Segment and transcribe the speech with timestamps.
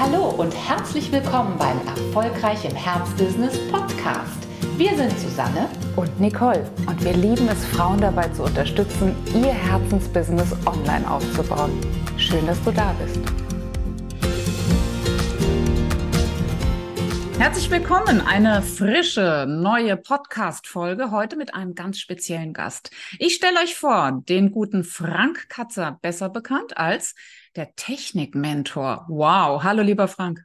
[0.00, 4.46] Hallo und herzlich willkommen beim Erfolgreich im Herzbusiness Podcast.
[4.76, 10.52] Wir sind Susanne und Nicole und wir lieben es, Frauen dabei zu unterstützen, ihr Herzensbusiness
[10.66, 11.72] online aufzubauen.
[12.16, 13.18] Schön, dass du da bist.
[17.40, 22.92] Herzlich willkommen, eine frische neue Podcast-Folge heute mit einem ganz speziellen Gast.
[23.18, 27.16] Ich stelle euch vor, den guten Frank Katzer, besser bekannt als
[27.58, 29.04] der Technikmentor.
[29.08, 30.44] Wow, hallo lieber Frank.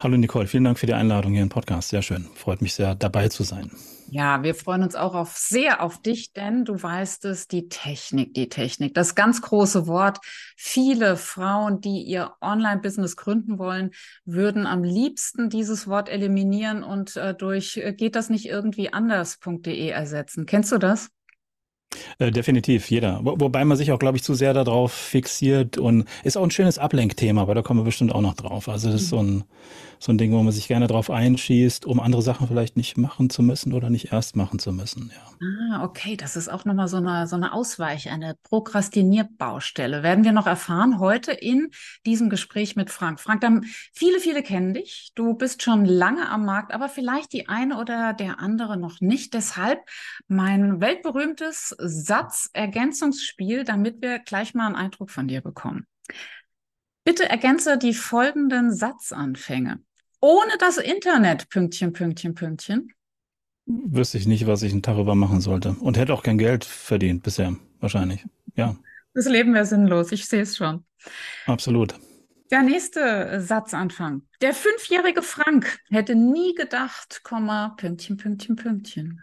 [0.00, 1.88] Hallo Nicole, vielen Dank für die Einladung hier im Podcast.
[1.88, 3.70] Sehr schön, freut mich sehr dabei zu sein.
[4.10, 8.34] Ja, wir freuen uns auch auf sehr auf dich, denn du weißt es, die Technik,
[8.34, 10.18] die Technik, das ganz große Wort.
[10.56, 13.92] Viele Frauen, die ihr Online-Business gründen wollen,
[14.24, 19.88] würden am liebsten dieses Wort eliminieren und äh, durch äh, geht das nicht irgendwie anders.de
[19.88, 20.44] ersetzen.
[20.44, 21.10] Kennst du das?
[22.18, 23.20] Äh, definitiv, jeder.
[23.22, 26.50] Wo, wobei man sich auch, glaube ich, zu sehr darauf fixiert und ist auch ein
[26.50, 28.68] schönes Ablenkthema, aber da kommen wir bestimmt auch noch drauf.
[28.68, 29.44] Also das ist so ein,
[30.02, 33.28] so ein Ding, wo man sich gerne drauf einschießt, um andere Sachen vielleicht nicht machen
[33.28, 35.12] zu müssen oder nicht erst machen zu müssen.
[35.14, 35.46] Ja.
[35.70, 40.02] Ah, okay, das ist auch nochmal so eine, so eine Ausweich, eine Prokrastinierbaustelle.
[40.02, 41.68] Werden wir noch erfahren heute in
[42.06, 43.20] diesem Gespräch mit Frank.
[43.20, 45.12] Frank, dann viele, viele kennen dich.
[45.14, 49.34] Du bist schon lange am Markt, aber vielleicht die eine oder der andere noch nicht.
[49.34, 49.80] Deshalb
[50.28, 55.86] mein weltberühmtes Satzergänzungsspiel, damit wir gleich mal einen Eindruck von dir bekommen.
[57.04, 59.80] Bitte ergänze die folgenden Satzanfänge
[60.20, 62.92] ohne das Internet, Pünktchen, Pünktchen, Pünktchen?
[63.66, 65.76] Wüsste ich nicht, was ich einen Tag über machen sollte.
[65.80, 68.26] Und hätte auch kein Geld verdient bisher, wahrscheinlich.
[68.56, 68.76] Ja.
[69.14, 70.84] Das Leben wäre sinnlos, ich sehe es schon.
[71.46, 71.94] Absolut.
[72.50, 74.22] Der nächste Satzanfang.
[74.42, 79.22] Der fünfjährige Frank hätte nie gedacht, Komma, Pünktchen, Pünktchen, Pünktchen.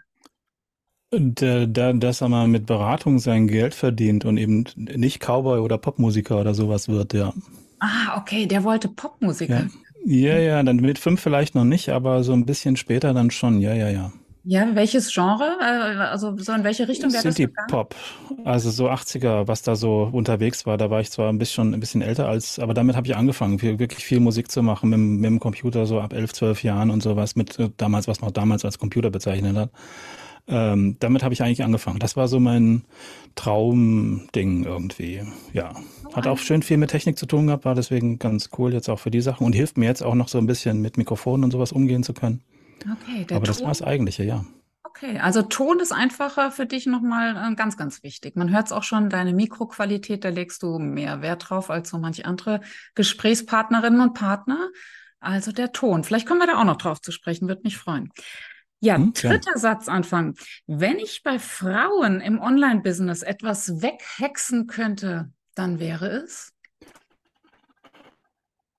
[1.12, 6.54] Dass er mal mit Beratung sein Geld verdient und eben nicht Cowboy oder Popmusiker oder
[6.54, 7.34] sowas wird, ja.
[7.80, 9.62] Ah, okay, der wollte Popmusiker.
[9.62, 9.68] Ja.
[10.10, 13.60] Ja, ja, dann mit fünf vielleicht noch nicht, aber so ein bisschen später dann schon.
[13.60, 14.14] Ja, ja, ja.
[14.46, 15.58] Ja, welches Genre?
[15.60, 17.94] Äh, also so in welche Richtung wäre das City Pop.
[18.46, 20.78] Also so 80er, was da so unterwegs war.
[20.78, 23.62] Da war ich zwar ein bisschen, ein bisschen älter als, aber damit habe ich angefangen,
[23.62, 27.04] wirklich viel Musik zu machen mit, mit dem Computer, so ab elf, zwölf Jahren und
[27.04, 29.72] sowas, mit äh, damals, was man damals als Computer bezeichnet hat.
[30.48, 32.00] Ähm, damit habe ich eigentlich angefangen.
[32.00, 32.86] Das war so mein
[33.36, 35.22] Traumding irgendwie.
[35.54, 35.74] Ja.
[36.14, 39.00] Hat auch schön viel mit Technik zu tun gehabt, war deswegen ganz cool jetzt auch
[39.00, 41.52] für die Sachen und hilft mir jetzt auch noch so ein bisschen mit Mikrofonen und
[41.52, 42.42] sowas umgehen zu können.
[42.80, 44.46] Okay, der Aber das war das Eigentliche, ja.
[44.84, 48.36] Okay, also Ton ist einfacher für dich nochmal äh, ganz, ganz wichtig.
[48.36, 52.00] Man hört es auch schon, deine Mikroqualität, da legst du mehr Wert drauf als so
[52.00, 52.62] manche andere
[52.96, 54.70] Gesprächspartnerinnen und Partner.
[55.20, 56.04] Also der Ton.
[56.04, 58.12] Vielleicht kommen wir da auch noch drauf zu sprechen, würde mich freuen.
[58.80, 59.58] Ja, hm, dritter.
[59.58, 60.36] Satz anfangen.
[60.68, 66.54] Wenn ich bei Frauen im Online-Business etwas weghexen könnte, dann wäre es?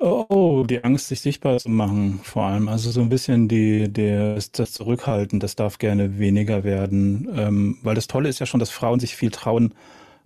[0.00, 2.68] Oh, die Angst, sich sichtbar zu machen, vor allem.
[2.68, 7.28] Also so ein bisschen die, der, das Zurückhalten, das darf gerne weniger werden.
[7.34, 9.74] Ähm, weil das Tolle ist ja schon, dass Frauen sich viel trauen,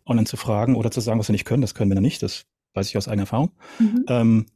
[0.05, 1.63] online zu fragen oder zu sagen, was sie nicht können.
[1.63, 2.23] Das können wir noch nicht.
[2.23, 2.45] Das
[2.75, 3.53] weiß ich aus eigener Erfahrung.
[3.79, 4.05] Mhm.
[4.09, 4.47] Ähm,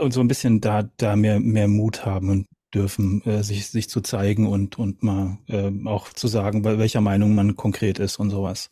[0.00, 3.88] und so ein bisschen da, da mehr, mehr Mut haben und dürfen, äh, sich, sich
[3.88, 8.18] zu zeigen und, und mal äh, auch zu sagen, bei welcher Meinung man konkret ist
[8.18, 8.70] und sowas.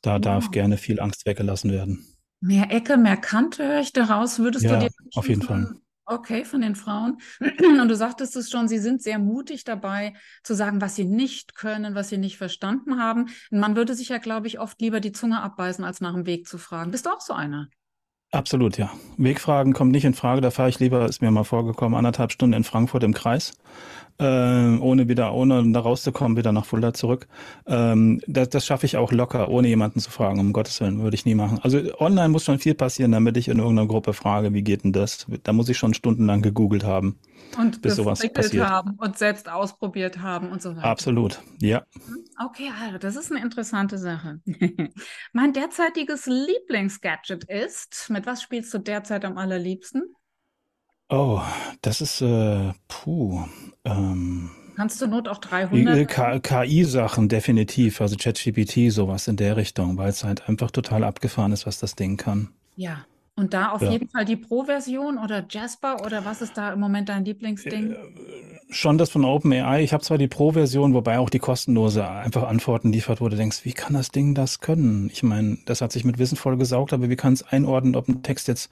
[0.00, 0.18] Da ja.
[0.18, 2.06] darf gerne viel Angst weggelassen werden.
[2.40, 4.38] Mehr Ecke, mehr Kante höre ich daraus.
[4.38, 5.76] Würdest ja, du dir auf jeden von, Fall.
[6.04, 7.18] Okay, von den Frauen.
[7.80, 11.54] Und du sagtest es schon, sie sind sehr mutig dabei, zu sagen, was sie nicht
[11.54, 13.28] können, was sie nicht verstanden haben.
[13.50, 16.48] Man würde sich ja, glaube ich, oft lieber die Zunge abbeißen, als nach dem Weg
[16.48, 16.90] zu fragen.
[16.90, 17.68] Bist du auch so einer?
[18.32, 18.90] Absolut, ja.
[19.18, 20.40] Wegfragen kommt nicht in Frage.
[20.40, 23.52] Da fahre ich lieber, ist mir mal vorgekommen, anderthalb Stunden in Frankfurt im Kreis,
[24.18, 24.24] äh,
[24.78, 27.28] ohne wieder, ohne da rauszukommen, wieder nach Fulda zurück.
[27.66, 30.40] Ähm, das, das schaffe ich auch locker, ohne jemanden zu fragen.
[30.40, 31.58] Um Gottes Willen würde ich nie machen.
[31.62, 34.92] Also online muss schon viel passieren, damit ich in irgendeiner Gruppe frage, wie geht denn
[34.92, 35.26] das?
[35.42, 37.18] Da muss ich schon stundenlang gegoogelt haben
[37.56, 38.68] und bis sowas passiert.
[38.68, 40.84] haben und selbst ausprobiert haben und so weiter.
[40.84, 41.84] Absolut, ja.
[42.44, 44.40] Okay, also das ist eine interessante Sache.
[45.32, 50.02] mein derzeitiges Lieblingsgadget ist, mit was spielst du derzeit am allerliebsten?
[51.08, 51.42] Oh,
[51.82, 53.44] das ist, äh, puh,
[53.84, 56.42] ähm, Kannst du Not auch 300?
[56.42, 58.00] KI-Sachen, definitiv.
[58.00, 61.94] Also ChatGPT, sowas in der Richtung, weil es halt einfach total abgefahren ist, was das
[61.94, 62.48] Ding kann.
[62.76, 63.04] Ja,
[63.42, 63.90] und da auf ja.
[63.90, 67.90] jeden Fall die Pro-Version oder Jasper oder was ist da im Moment dein Lieblingsding?
[67.90, 67.96] Äh,
[68.70, 69.82] schon das von OpenAI.
[69.82, 73.64] Ich habe zwar die Pro-Version, wobei auch die kostenlose einfach Antworten liefert, wo du denkst,
[73.64, 75.10] wie kann das Ding das können?
[75.12, 78.08] Ich meine, das hat sich mit Wissen voll gesaugt, aber wie kann es einordnen, ob
[78.08, 78.70] ein Text jetzt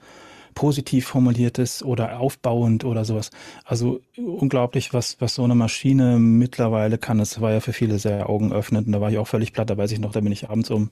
[0.55, 3.29] positiv formuliert ist oder aufbauend oder sowas.
[3.65, 7.19] Also unglaublich, was, was so eine Maschine mittlerweile kann.
[7.19, 9.69] Es war ja für viele sehr augenöffnend und da war ich auch völlig platt.
[9.69, 10.91] Da weiß ich noch, da bin ich abends um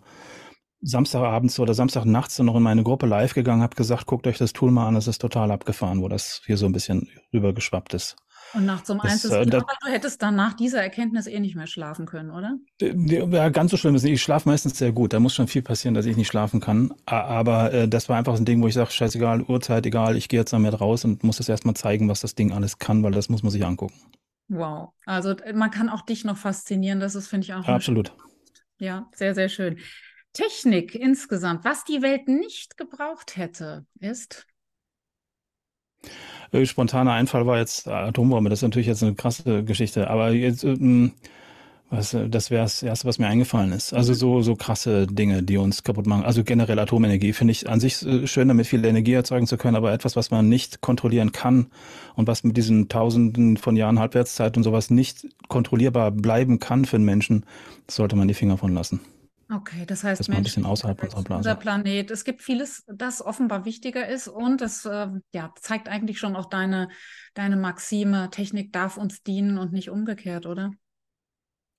[0.82, 4.72] Samstagabends oder Samstagnachts noch in meine Gruppe live gegangen, habe gesagt, guckt euch das Tool
[4.72, 8.16] mal an, das ist total abgefahren, wo das hier so ein bisschen rübergeschwappt ist.
[8.54, 11.68] Und nach so einem Einzelnen, äh, du hättest dann nach dieser Erkenntnis eh nicht mehr
[11.68, 12.58] schlafen können, oder?
[12.82, 14.14] Ja, ganz so schlimm ist nicht.
[14.14, 15.14] Ich schlafe meistens sehr gut.
[15.14, 16.92] Da muss schon viel passieren, dass ich nicht schlafen kann.
[17.06, 20.30] Aber äh, das war einfach so ein Ding, wo ich sage, scheißegal, Uhrzeit, egal, ich
[20.30, 23.12] gehe jetzt damit raus und muss das erstmal zeigen, was das Ding alles kann, weil
[23.12, 23.94] das muss man sich angucken.
[24.48, 24.94] Wow.
[25.06, 27.00] Also man kann auch dich noch faszinieren.
[27.00, 27.68] Das ist, finde ich, auch.
[27.68, 28.14] Absolut.
[28.80, 29.78] Ja, sehr, sehr schön.
[30.34, 34.46] Technik insgesamt, was die Welt nicht gebraucht hätte, ist
[36.52, 38.50] äh, spontaner Einfall war jetzt Atombombe.
[38.50, 40.10] Das ist natürlich jetzt eine krasse Geschichte.
[40.10, 41.14] Aber jetzt, ähm,
[41.90, 43.94] was, das wäre das Erste, was mir eingefallen ist.
[43.94, 46.24] Also so, so krasse Dinge, die uns kaputt machen.
[46.24, 49.76] Also generell Atomenergie finde ich an sich äh, schön, damit viel Energie erzeugen zu können,
[49.76, 51.68] aber etwas, was man nicht kontrollieren kann
[52.16, 56.98] und was mit diesen Tausenden von Jahren Halbwertszeit und sowas nicht kontrollierbar bleiben kann für
[56.98, 57.46] einen Menschen,
[57.90, 59.02] sollte man die Finger von lassen.
[59.52, 61.38] Okay, das heißt, das ist ein bisschen außerhalb unserer Blase.
[61.40, 62.12] Unser Planet.
[62.12, 66.46] Es gibt vieles, das offenbar wichtiger ist und das äh, ja, zeigt eigentlich schon auch
[66.46, 66.90] deine,
[67.34, 70.72] deine Maxime, Technik darf uns dienen und nicht umgekehrt, oder?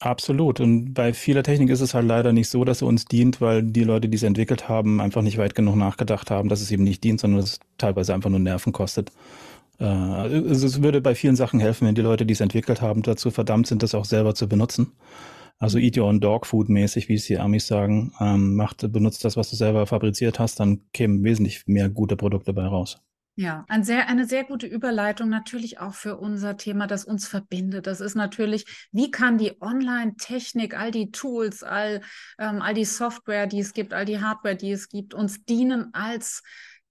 [0.00, 0.60] Absolut.
[0.60, 3.62] Und bei vieler Technik ist es halt leider nicht so, dass sie uns dient, weil
[3.62, 6.84] die Leute, die es entwickelt haben, einfach nicht weit genug nachgedacht haben, dass es eben
[6.84, 9.12] nicht dient, sondern dass es teilweise einfach nur Nerven kostet.
[9.78, 13.30] Äh, es würde bei vielen Sachen helfen, wenn die Leute, die es entwickelt haben, dazu
[13.30, 14.92] verdammt sind, das auch selber zu benutzen.
[15.60, 19.24] Also Eat Your Own Dog Food mäßig, wie es die Amis sagen, ähm, macht, benutzt
[19.26, 22.98] das, was du selber fabriziert hast, dann kämen wesentlich mehr gute Produkte dabei raus.
[23.36, 27.86] Ja, ein sehr, eine sehr gute Überleitung natürlich auch für unser Thema, das uns verbindet.
[27.86, 32.00] Das ist natürlich, wie kann die Online-Technik, all die Tools, all,
[32.38, 35.90] ähm, all die Software, die es gibt, all die Hardware, die es gibt, uns dienen
[35.92, 36.42] als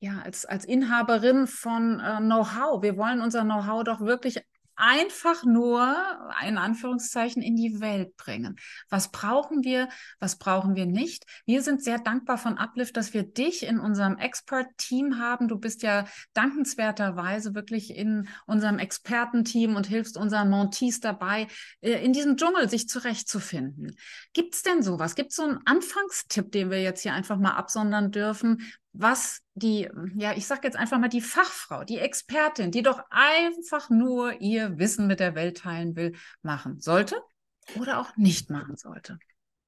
[0.01, 2.81] ja, als, als Inhaberin von äh, Know-how.
[2.81, 4.41] Wir wollen unser Know-how doch wirklich
[4.79, 5.95] einfach nur,
[6.47, 8.55] in Anführungszeichen, in die Welt bringen.
[8.89, 9.89] Was brauchen wir,
[10.19, 11.25] was brauchen wir nicht?
[11.45, 15.47] Wir sind sehr dankbar von Uplift, dass wir dich in unserem Expert-Team haben.
[15.47, 21.47] Du bist ja dankenswerterweise wirklich in unserem Expertenteam und hilfst unseren Montees dabei,
[21.81, 23.95] äh, in diesem Dschungel sich zurechtzufinden.
[24.33, 25.15] Gibt es denn sowas?
[25.15, 28.61] Gibt es so einen Anfangstipp, den wir jetzt hier einfach mal absondern dürfen,
[28.93, 33.89] was die, ja, ich sage jetzt einfach mal die Fachfrau, die Expertin, die doch einfach
[33.89, 37.21] nur ihr Wissen mit der Welt teilen will, machen sollte
[37.79, 39.19] oder auch nicht machen sollte.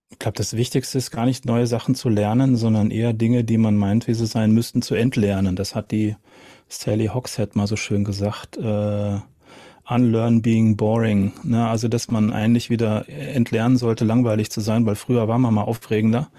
[0.09, 3.57] Ich glaube, das Wichtigste ist gar nicht neue Sachen zu lernen, sondern eher Dinge, die
[3.57, 5.55] man meint, wie sie sein müssten, zu entlernen.
[5.55, 6.17] Das hat die
[6.67, 8.57] Sally Hogshead mal so schön gesagt.
[8.57, 9.19] Äh,
[9.87, 11.33] Unlearn being boring.
[11.43, 11.67] Ne?
[11.67, 15.63] Also, dass man eigentlich wieder entlernen sollte, langweilig zu sein, weil früher war man mal
[15.63, 16.29] aufregender.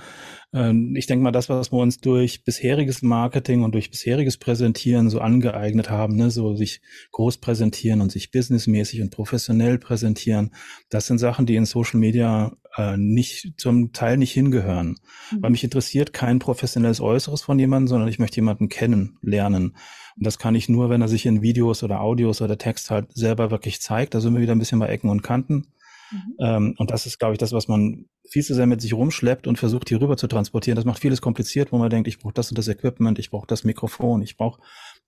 [0.52, 5.08] Ähm, ich denke mal, das, was wir uns durch bisheriges Marketing und durch bisheriges Präsentieren
[5.08, 6.80] so angeeignet haben, ne, so sich
[7.12, 10.50] groß präsentieren und sich businessmäßig und professionell präsentieren,
[10.90, 14.96] das sind Sachen, die in Social Media äh, nicht zum Teil nicht hingehören.
[15.30, 15.42] Mhm.
[15.42, 19.76] Weil mich interessiert kein professionelles Äußeres von jemandem, sondern ich möchte jemanden kennen, lernen.
[20.16, 23.12] Und das kann ich nur, wenn er sich in Videos oder Audios oder Text halt
[23.14, 24.14] selber wirklich zeigt.
[24.14, 25.68] Da sind wir wieder ein bisschen bei Ecken und Kanten.
[26.12, 26.36] Mhm.
[26.40, 29.46] Ähm, und das ist, glaube ich, das, was man viel zu sehr mit sich rumschleppt
[29.46, 30.76] und versucht, hier rüber zu transportieren.
[30.76, 33.46] Das macht vieles kompliziert, wo man denkt, ich brauche das und das Equipment, ich brauche
[33.46, 34.60] das Mikrofon, ich brauche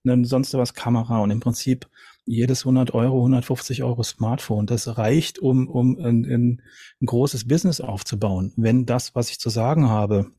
[0.06, 1.89] eine sonst was Kamera und im Prinzip
[2.27, 6.62] jedes 100 Euro, 150 Euro Smartphone, das reicht, um, um ein, ein,
[7.01, 10.31] ein großes Business aufzubauen, wenn das, was ich zu sagen habe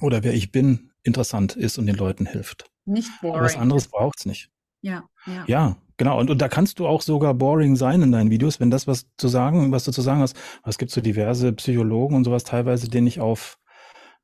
[0.00, 2.70] oder wer ich bin, interessant ist und den Leuten hilft.
[2.84, 3.42] Nicht boring.
[3.42, 4.50] was anderes braucht's nicht.
[4.80, 5.44] Ja, ja.
[5.46, 6.18] Ja, genau.
[6.18, 9.06] Und, und da kannst du auch sogar boring sein in deinen Videos, wenn das, was
[9.18, 10.36] zu sagen, was du zu sagen hast.
[10.64, 13.58] Es gibt so diverse Psychologen und sowas teilweise, denen ich auf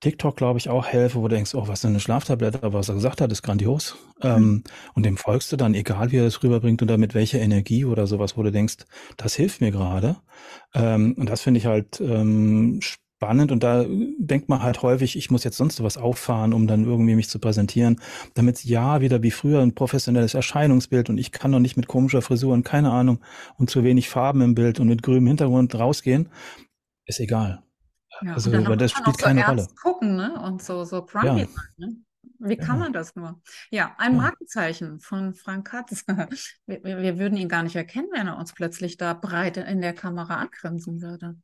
[0.00, 2.88] TikTok, glaube ich, auch helfe, wo du denkst, oh, was ist eine Schlaftablette, aber was
[2.88, 3.96] er gesagt hat, ist grandios.
[4.22, 4.28] Mhm.
[4.28, 4.64] Ähm,
[4.94, 8.06] und dem folgst du dann, egal wie er das rüberbringt und mit welcher Energie oder
[8.06, 8.84] sowas, wo du denkst,
[9.16, 10.16] das hilft mir gerade.
[10.74, 13.03] Ähm, und das finde ich halt ähm, spannend
[13.52, 13.84] und da
[14.18, 17.38] denkt man halt häufig, ich muss jetzt sonst was auffahren, um dann irgendwie mich zu
[17.38, 18.00] präsentieren,
[18.34, 22.22] damit ja wieder wie früher ein professionelles Erscheinungsbild und ich kann doch nicht mit komischer
[22.22, 23.20] Frisur und keine Ahnung
[23.58, 26.28] und zu wenig Farben im Bild und mit grünem Hintergrund rausgehen,
[27.06, 27.62] ist egal.
[28.22, 29.66] Ja, also, weil das spielt keine so Rolle.
[29.82, 30.40] gucken, ne?
[30.40, 31.46] Und so, so grumpy ja.
[31.76, 31.96] ne?
[32.38, 32.84] Wie kann ja.
[32.84, 33.40] man das nur?
[33.70, 36.04] Ja, ein Markenzeichen von Frank Katz.
[36.66, 39.94] Wir, wir, würden ihn gar nicht erkennen, wenn er uns plötzlich da breit in der
[39.94, 41.36] Kamera angrinsen würde.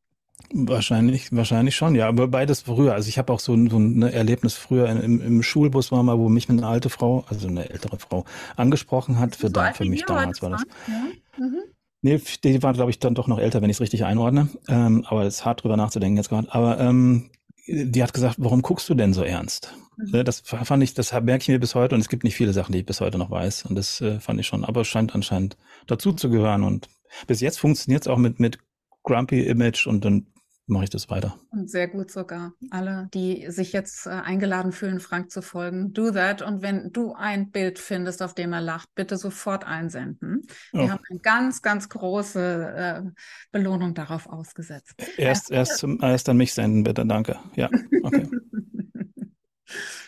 [0.53, 2.95] Wahrscheinlich, wahrscheinlich schon, ja, aber beides früher.
[2.95, 6.19] Also ich habe auch so ein, so ein Erlebnis früher im, im Schulbus war mal,
[6.19, 8.25] wo mich eine alte Frau, also eine ältere Frau,
[8.57, 9.37] angesprochen hat.
[9.37, 10.65] Für, so da, für mich damals war das.
[10.89, 11.45] Ja.
[11.45, 11.59] Mhm.
[12.03, 14.49] Nee, die war, glaube ich, dann doch noch älter, wenn ich es richtig einordne.
[14.69, 16.53] Ähm, aber es ist hart drüber nachzudenken jetzt gerade.
[16.53, 17.31] Aber ähm,
[17.67, 19.75] die hat gesagt, warum guckst du denn so ernst?
[19.97, 20.11] Mhm.
[20.11, 22.53] Ne, das fand ich, das merke ich mir bis heute und es gibt nicht viele
[22.53, 23.67] Sachen, die ich bis heute noch weiß.
[23.67, 25.57] Und das äh, fand ich schon, aber es scheint anscheinend
[25.87, 26.63] dazu zu gehören.
[26.63, 26.89] Und
[27.27, 28.59] bis jetzt funktioniert es auch mit, mit
[29.03, 30.27] Grumpy Image und dann
[30.71, 31.37] mache ich das weiter.
[31.51, 32.53] Und sehr gut sogar.
[32.71, 36.43] Alle, die sich jetzt äh, eingeladen fühlen, Frank zu folgen, do that.
[36.43, 40.43] Und wenn du ein Bild findest, auf dem er lacht, bitte sofort einsenden.
[40.73, 40.89] Wir oh.
[40.91, 43.11] haben eine ganz, ganz große äh,
[43.51, 44.95] Belohnung darauf ausgesetzt.
[45.17, 47.05] Erst, erst, erst an mich senden, bitte.
[47.05, 47.39] Danke.
[47.57, 47.69] Ja,
[48.03, 48.29] okay.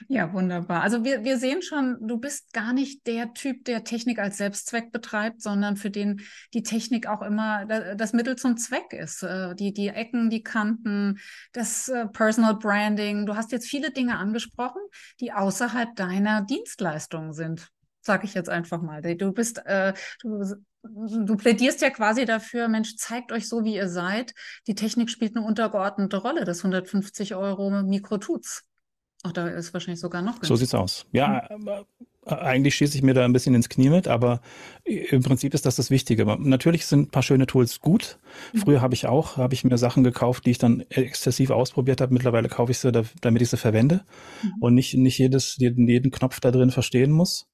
[0.09, 0.83] Ja, wunderbar.
[0.83, 4.93] Also wir, wir sehen schon, du bist gar nicht der Typ, der Technik als Selbstzweck
[4.93, 6.21] betreibt, sondern für den
[6.55, 9.23] die Technik auch immer das Mittel zum Zweck ist.
[9.23, 11.19] Äh, die, die Ecken, die Kanten,
[11.53, 13.27] das äh, Personal Branding.
[13.27, 14.83] Du hast jetzt viele Dinge angesprochen,
[15.21, 17.69] die außerhalb deiner Dienstleistungen sind.
[18.01, 19.01] Sag ich jetzt einfach mal.
[19.01, 20.45] Du bist, äh, du,
[20.83, 24.35] du plädierst ja quasi dafür, Mensch, zeigt euch so, wie ihr seid.
[24.67, 26.45] Die Technik spielt eine untergeordnete Rolle.
[26.45, 28.65] Das 150 Euro Mikro tut's.
[29.25, 30.49] Ach, da ist wahrscheinlich sogar noch günstiger.
[30.49, 31.07] So sieht's aus.
[31.13, 31.69] Ja, hm.
[32.27, 34.41] eigentlich schieße ich mir da ein bisschen ins Knie mit, aber
[34.85, 36.27] im Prinzip ist das das Wichtige.
[36.27, 38.19] Natürlich sind ein paar schöne Tools gut.
[38.53, 38.59] Mhm.
[38.59, 42.13] Früher habe ich auch, habe ich mir Sachen gekauft, die ich dann exzessiv ausprobiert habe.
[42.13, 44.05] Mittlerweile kaufe ich sie, damit ich sie verwende
[44.43, 44.53] mhm.
[44.61, 47.47] und nicht, nicht jedes, jeden, jeden Knopf da drin verstehen muss.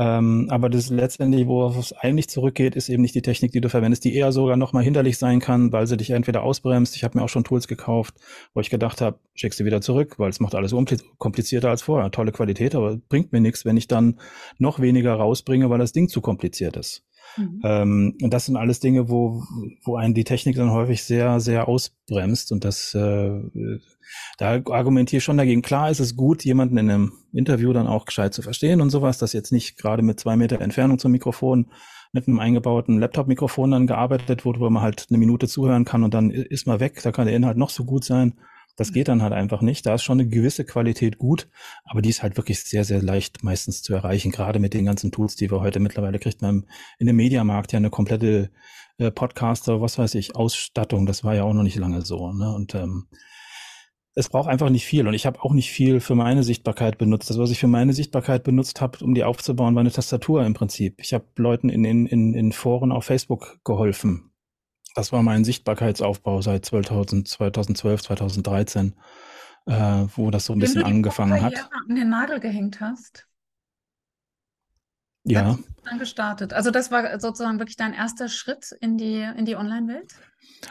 [0.00, 3.68] Ähm, aber das letztendlich, wo es eigentlich zurückgeht, ist eben nicht die Technik, die du
[3.68, 6.96] verwendest, die eher sogar nochmal hinderlich sein kann, weil sie dich entweder ausbremst.
[6.96, 8.14] Ich habe mir auch schon Tools gekauft,
[8.54, 10.74] wo ich gedacht habe, schick sie wieder zurück, weil es macht alles
[11.18, 12.10] komplizierter als vorher.
[12.10, 14.18] Tolle Qualität, aber bringt mir nichts, wenn ich dann
[14.56, 17.04] noch weniger rausbringe, weil das Ding zu kompliziert ist.
[17.36, 17.60] Mhm.
[17.64, 19.42] Ähm, und das sind alles Dinge, wo,
[19.82, 22.52] wo einen die Technik dann häufig sehr, sehr ausbremst.
[22.52, 23.40] Und das, äh,
[24.38, 25.62] da argumentiere ich schon dagegen.
[25.62, 29.18] Klar ist es gut, jemanden in einem Interview dann auch gescheit zu verstehen und sowas,
[29.18, 31.66] dass jetzt nicht gerade mit zwei Meter Entfernung zum Mikrofon
[32.12, 36.12] mit einem eingebauten Laptop-Mikrofon dann gearbeitet wurde, wo man halt eine Minute zuhören kann und
[36.12, 37.00] dann ist man weg.
[37.02, 38.34] Da kann der Inhalt noch so gut sein.
[38.76, 39.86] Das geht dann halt einfach nicht.
[39.86, 41.48] Da ist schon eine gewisse Qualität gut,
[41.84, 44.30] aber die ist halt wirklich sehr, sehr leicht meistens zu erreichen.
[44.30, 46.66] Gerade mit den ganzen Tools, die wir heute mittlerweile kriegt man
[46.98, 48.50] in dem Mediamarkt ja eine komplette
[48.98, 51.06] äh, Podcaster, was weiß ich, Ausstattung.
[51.06, 52.32] Das war ja auch noch nicht lange so.
[52.32, 52.52] Ne?
[52.54, 53.08] Und ähm,
[54.14, 55.06] es braucht einfach nicht viel.
[55.06, 57.30] Und ich habe auch nicht viel für meine Sichtbarkeit benutzt.
[57.30, 60.54] Das, was ich für meine Sichtbarkeit benutzt habe, um die aufzubauen, war eine Tastatur im
[60.54, 60.94] Prinzip.
[60.98, 64.29] Ich habe Leuten in, in, in, in Foren auf Facebook geholfen
[64.94, 68.94] das war mein Sichtbarkeitsaufbau seit 2012, 2013,
[69.66, 69.72] äh,
[70.16, 71.70] wo das so ein Wenn bisschen angefangen hat.
[71.88, 73.26] an den Nagel gehängt hast.
[75.24, 75.58] Ja.
[75.84, 76.52] Dann gestartet.
[76.52, 80.14] Also das war sozusagen wirklich dein erster Schritt in die, in die Online-Welt?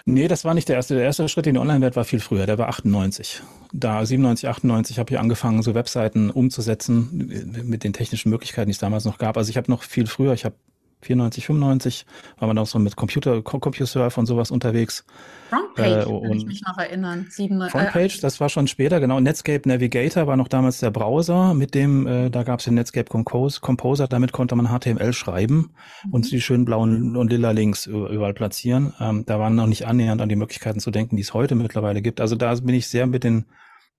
[0.06, 0.96] Nee, das war nicht der erste.
[0.96, 2.46] Der erste Schritt in die Online-Welt war viel früher.
[2.46, 3.42] Der war 98.
[3.72, 7.28] Da 97, 98 habe ich angefangen, so Webseiten umzusetzen
[7.64, 9.38] mit den technischen Möglichkeiten, die es damals noch gab.
[9.38, 10.56] Also ich habe noch viel früher, ich habe
[11.02, 12.06] 94, 95
[12.38, 15.06] war man auch so mit Computer, CompuServe und sowas unterwegs.
[15.50, 17.28] Frontpage, äh, kann ich mich noch erinnern.
[17.30, 19.20] Sieben, Frontpage, äh, das war schon später, genau.
[19.20, 23.10] Netscape Navigator war noch damals der Browser, mit dem, äh, da gab es den Netscape
[23.10, 25.72] Compose, Composer, damit konnte man HTML schreiben
[26.04, 26.14] mhm.
[26.14, 28.94] und die schönen blauen und lila Links überall platzieren.
[29.00, 32.02] Ähm, da waren noch nicht annähernd an die Möglichkeiten zu denken, die es heute mittlerweile
[32.02, 32.20] gibt.
[32.20, 33.46] Also da bin ich sehr mit den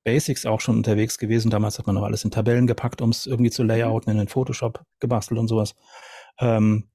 [0.05, 1.51] Basics auch schon unterwegs gewesen.
[1.51, 4.29] Damals hat man noch alles in Tabellen gepackt, um es irgendwie zu layouten, in den
[4.29, 5.75] Photoshop gebastelt und sowas.
[6.41, 6.89] Ähm,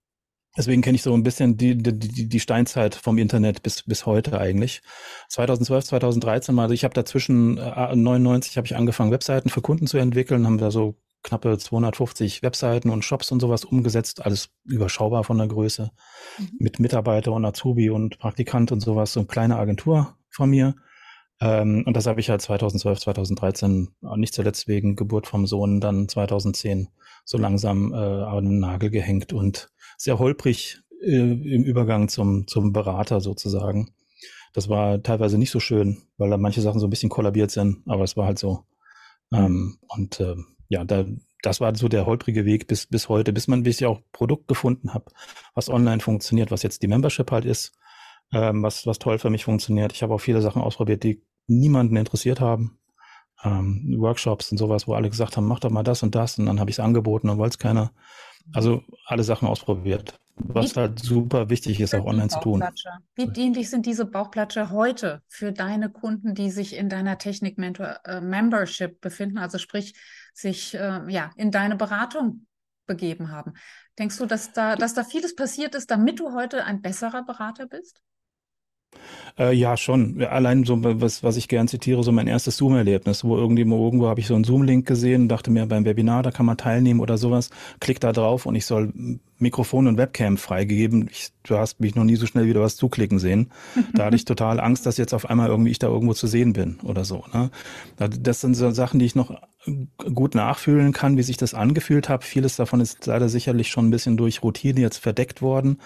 [0.57, 4.39] deswegen kenne ich so ein bisschen die, die, die Steinzeit vom Internet bis, bis heute
[4.39, 4.81] eigentlich.
[5.29, 9.87] 2012, 2013 mal, also ich habe dazwischen äh, 99 habe ich angefangen, Webseiten für Kunden
[9.87, 15.23] zu entwickeln, haben da so knappe 250 Webseiten und Shops und sowas umgesetzt, alles überschaubar
[15.23, 15.91] von der Größe,
[16.37, 16.49] mhm.
[16.59, 20.75] mit Mitarbeiter und Azubi und Praktikant und sowas, so eine kleine Agentur von mir.
[21.41, 26.07] Ähm, und das habe ich halt 2012, 2013, nicht zuletzt wegen Geburt vom Sohn, dann
[26.07, 26.89] 2010
[27.25, 32.71] so langsam äh, an den Nagel gehängt und sehr holprig äh, im Übergang zum, zum
[32.71, 33.91] Berater sozusagen.
[34.53, 37.81] Das war teilweise nicht so schön, weil da manche Sachen so ein bisschen kollabiert sind,
[37.87, 38.63] aber es war halt so.
[39.31, 39.37] Mhm.
[39.37, 40.35] Ähm, und äh,
[40.69, 41.05] ja, da,
[41.41, 44.47] das war so der holprige Weg bis, bis heute, bis man, bis ich auch Produkt
[44.47, 45.05] gefunden habe,
[45.53, 47.73] was online funktioniert, was jetzt die Membership halt ist,
[48.31, 49.93] ähm, was, was toll für mich funktioniert.
[49.93, 52.79] Ich habe auch viele Sachen ausprobiert, die niemanden interessiert haben
[53.43, 56.45] ähm, Workshops und sowas, wo alle gesagt haben, mach doch mal das und das und
[56.45, 57.91] dann habe ich es angeboten und wollte es keiner.
[58.53, 60.19] Also alle Sachen ausprobiert.
[60.37, 62.63] Was Wie halt super wichtig ist, auch online zu tun.
[63.15, 68.97] Wie dienlich sind diese Bauchplatsche heute für deine Kunden, die sich in deiner Technik-Mentor-Membership äh,
[68.99, 69.95] befinden, also sprich,
[70.33, 72.45] sich äh, ja, in deine Beratung
[72.85, 73.53] begeben haben?
[73.97, 77.65] Denkst du, dass da, dass da vieles passiert ist, damit du heute ein besserer Berater
[77.65, 78.01] bist?
[79.37, 80.23] Äh, ja, schon.
[80.23, 84.21] Allein so, was, was ich gern zitiere, so mein erstes Zoom-Erlebnis, wo irgendwo, irgendwo habe
[84.21, 87.49] ich so einen Zoom-Link gesehen, dachte mir beim Webinar, da kann man teilnehmen oder sowas,
[87.81, 88.93] klick da drauf und ich soll
[89.37, 91.09] Mikrofon und Webcam freigegeben.
[91.11, 93.51] Ich, du hast mich noch nie so schnell wieder was zuklicken sehen.
[93.93, 96.53] Da hatte ich total Angst, dass jetzt auf einmal irgendwie ich da irgendwo zu sehen
[96.53, 97.25] bin oder so.
[97.33, 97.51] Ne?
[97.97, 99.37] Das sind so Sachen, die ich noch
[100.13, 102.23] gut nachfühlen kann, wie sich das angefühlt hat.
[102.23, 105.79] Vieles davon ist leider sicherlich schon ein bisschen durch Routine jetzt verdeckt worden.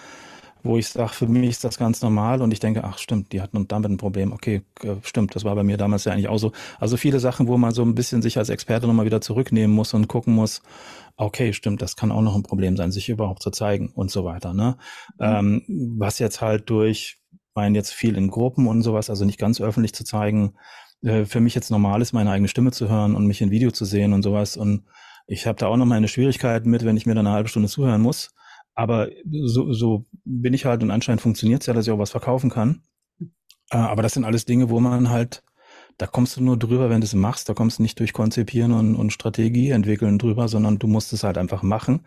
[0.62, 3.40] Wo ich sage, für mich ist das ganz normal und ich denke, ach stimmt, die
[3.40, 4.32] hatten damit ein Problem.
[4.32, 4.62] Okay,
[5.02, 6.52] stimmt, das war bei mir damals ja eigentlich auch so.
[6.78, 9.94] Also viele Sachen, wo man so ein bisschen sich als Experte nochmal wieder zurücknehmen muss
[9.94, 10.62] und gucken muss,
[11.16, 14.24] okay, stimmt, das kann auch noch ein Problem sein, sich überhaupt zu zeigen und so
[14.24, 14.54] weiter.
[14.54, 14.76] Ne?
[15.18, 15.24] Mhm.
[15.68, 17.18] Ähm, was jetzt halt durch,
[17.54, 20.54] meinen jetzt viel in Gruppen und sowas, also nicht ganz öffentlich zu zeigen,
[21.02, 23.70] äh, für mich jetzt normal ist, meine eigene Stimme zu hören und mich in Video
[23.70, 24.56] zu sehen und sowas.
[24.56, 24.84] Und
[25.26, 27.68] ich habe da auch noch meine Schwierigkeiten mit, wenn ich mir dann eine halbe Stunde
[27.68, 28.34] zuhören muss.
[28.74, 32.10] Aber so, so bin ich halt und anscheinend funktioniert es ja, dass ich auch was
[32.10, 32.82] verkaufen kann.
[33.70, 35.42] Äh, aber das sind alles Dinge, wo man halt,
[35.98, 37.48] da kommst du nur drüber, wenn du es machst.
[37.48, 41.24] Da kommst du nicht durch Konzipieren und, und Strategie entwickeln drüber, sondern du musst es
[41.24, 42.04] halt einfach machen.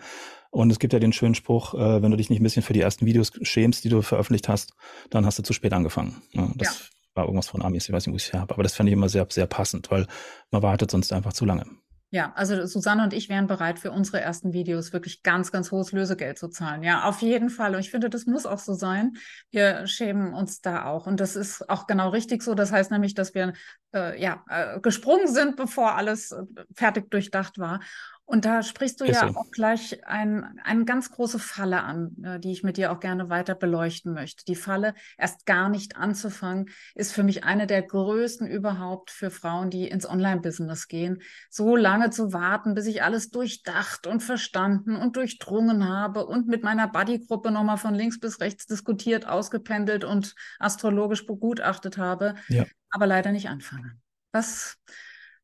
[0.51, 2.73] Und es gibt ja den schönen Spruch, äh, wenn du dich nicht ein bisschen für
[2.73, 4.73] die ersten Videos schämst, die du veröffentlicht hast,
[5.09, 6.21] dann hast du zu spät angefangen.
[6.31, 7.15] Ja, das ja.
[7.15, 8.53] war irgendwas von Amis, ich weiß nicht, wo ich es habe.
[8.53, 10.05] Aber das fand ich immer sehr, sehr passend, weil
[10.51, 11.65] man wartet sonst einfach zu lange.
[12.13, 15.93] Ja, also Susanne und ich wären bereit, für unsere ersten Videos wirklich ganz, ganz hohes
[15.93, 16.83] Lösegeld zu zahlen.
[16.83, 17.73] Ja, auf jeden Fall.
[17.73, 19.13] Und ich finde, das muss auch so sein.
[19.49, 21.07] Wir schämen uns da auch.
[21.07, 22.53] Und das ist auch genau richtig so.
[22.53, 23.53] Das heißt nämlich, dass wir
[23.95, 26.43] äh, ja, äh, gesprungen sind, bevor alles äh,
[26.75, 27.79] fertig durchdacht war.
[28.25, 32.51] Und da sprichst du ja auch gleich ein, eine ganz große Falle an, äh, die
[32.51, 34.45] ich mit dir auch gerne weiter beleuchten möchte.
[34.45, 39.69] Die Falle, erst gar nicht anzufangen, ist für mich eine der größten überhaupt für Frauen,
[39.69, 41.21] die ins Online-Business gehen.
[41.49, 46.63] So lange zu warten, bis ich alles durchdacht und verstanden und durchdrungen habe und mit
[46.63, 52.65] meiner Buddy-Gruppe nochmal von links bis rechts diskutiert, ausgependelt und astrologisch begutachtet habe, ja.
[52.89, 54.01] aber leider nicht anfangen.
[54.31, 54.77] Was,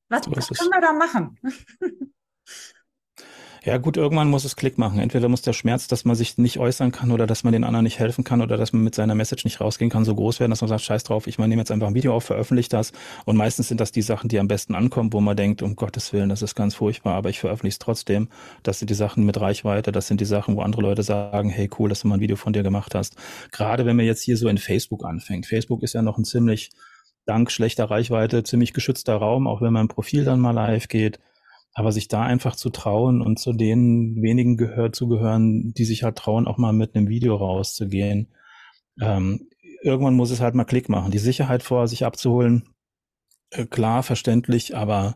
[0.08, 1.38] was, so was können wir da machen?
[3.66, 5.00] Ja, gut, irgendwann muss es Klick machen.
[5.00, 7.84] Entweder muss der Schmerz, dass man sich nicht äußern kann oder dass man den anderen
[7.84, 10.52] nicht helfen kann oder dass man mit seiner Message nicht rausgehen kann, so groß werden,
[10.52, 12.94] dass man sagt, scheiß drauf, ich nehme jetzt einfach ein Video auf, veröffentliche das.
[13.26, 16.14] Und meistens sind das die Sachen, die am besten ankommen, wo man denkt, um Gottes
[16.14, 18.30] Willen, das ist ganz furchtbar, aber ich veröffentliche es trotzdem.
[18.64, 21.70] Das sind die Sachen mit Reichweite, das sind die Sachen, wo andere Leute sagen, hey,
[21.78, 23.18] cool, dass du mal ein Video von dir gemacht hast.
[23.52, 25.48] Gerade wenn man jetzt hier so in Facebook anfängt.
[25.48, 26.70] Facebook ist ja noch ein ziemlich
[27.26, 31.20] dank schlechter Reichweite ziemlich geschützter Raum, auch wenn mein Profil dann mal live geht.
[31.80, 36.18] Aber sich da einfach zu trauen und zu den wenigen gehört zugehören, die sich halt
[36.18, 38.34] trauen, auch mal mit einem Video rauszugehen.
[39.00, 39.48] Ähm,
[39.82, 41.12] irgendwann muss es halt mal Klick machen.
[41.12, 42.68] Die Sicherheit vor sich abzuholen,
[43.52, 45.16] äh, klar, verständlich, aber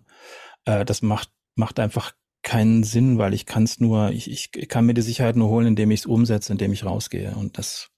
[0.64, 4.86] äh, das macht, macht einfach keinen Sinn, weil ich kann es nur, ich, ich kann
[4.86, 7.36] mir die Sicherheit nur holen, indem ich es umsetze, indem ich rausgehe.
[7.36, 7.92] Und das,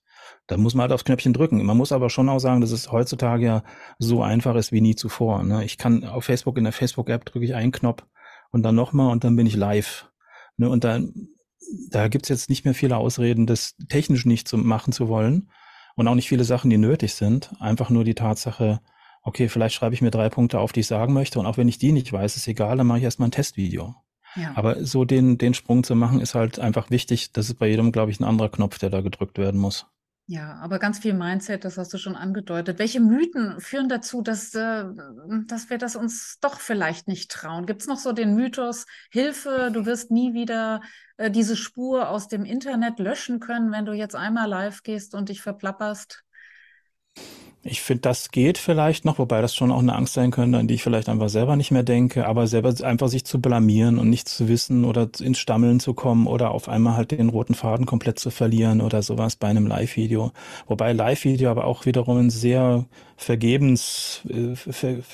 [0.48, 1.64] da muss man halt aufs Knöpfchen drücken.
[1.64, 3.64] Man muss aber schon auch sagen, dass es heutzutage ja
[4.00, 5.44] so einfach ist wie nie zuvor.
[5.44, 5.64] Ne?
[5.64, 8.04] Ich kann auf Facebook, in der Facebook-App drücke ich einen Knopf
[8.52, 10.10] und dann nochmal und dann bin ich live.
[10.58, 11.30] Ne, und dann,
[11.90, 15.50] da gibt's jetzt nicht mehr viele Ausreden, das technisch nicht zu machen zu wollen
[15.96, 17.52] und auch nicht viele Sachen, die nötig sind.
[17.60, 18.82] Einfach nur die Tatsache,
[19.22, 21.68] okay, vielleicht schreibe ich mir drei Punkte auf, die ich sagen möchte und auch wenn
[21.68, 23.96] ich die nicht weiß, ist egal, dann mache ich erstmal ein Testvideo.
[24.36, 24.52] Ja.
[24.56, 27.32] Aber so den, den Sprung zu machen, ist halt einfach wichtig.
[27.32, 29.88] Das ist bei jedem, glaube ich, ein anderer Knopf, der da gedrückt werden muss.
[30.28, 32.80] Ja, aber ganz viel Mindset, das hast du schon angedeutet.
[32.80, 34.86] Welche Mythen führen dazu, dass, äh,
[35.46, 37.68] dass wir das uns doch vielleicht nicht trauen?
[37.68, 40.82] Gibt es noch so den Mythos, Hilfe, du wirst nie wieder
[41.18, 45.30] äh, diese Spur aus dem Internet löschen können, wenn du jetzt einmal live gehst und
[45.30, 46.24] dich verplapperst?
[47.68, 50.68] Ich finde, das geht vielleicht noch, wobei das schon auch eine Angst sein könnte, an
[50.68, 54.08] die ich vielleicht einfach selber nicht mehr denke, aber selber einfach sich zu blamieren und
[54.08, 57.88] nicht zu wissen oder ins Stammeln zu kommen oder auf einmal halt den roten Faden
[57.88, 60.32] komplett zu verlieren oder sowas bei einem Live-Video.
[60.68, 62.86] Wobei Live-Video aber auch wiederum ein sehr
[63.18, 64.56] vergebens, äh,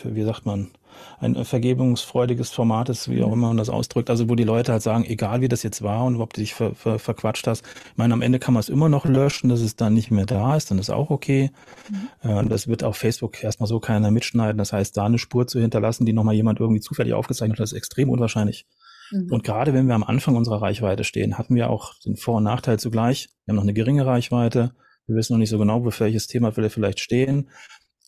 [0.04, 0.72] wie sagt man,
[1.20, 3.34] ein vergebungsfreudiges Format ist, wie auch mhm.
[3.34, 6.06] immer man das ausdrückt, also wo die Leute halt sagen, egal wie das jetzt war
[6.06, 8.70] und ob du dich ver, ver, verquatscht hast, ich meine, am Ende kann man es
[8.70, 11.52] immer noch löschen, dass es dann nicht mehr da ist, dann ist auch okay.
[11.90, 12.30] Mhm.
[12.30, 15.60] Äh, das wird auf Facebook erstmal so keiner mitschneiden, das heißt, da eine Spur zu
[15.60, 18.66] hinterlassen, die nochmal jemand irgendwie zufällig aufgezeichnet hat, ist extrem unwahrscheinlich.
[19.12, 19.32] Mhm.
[19.32, 22.44] Und gerade wenn wir am Anfang unserer Reichweite stehen, hatten wir auch den Vor- und
[22.44, 23.30] Nachteil zugleich.
[23.46, 24.72] Wir haben noch eine geringe Reichweite.
[25.08, 27.50] Wir wissen noch nicht so genau, für welches Thema wir vielleicht stehen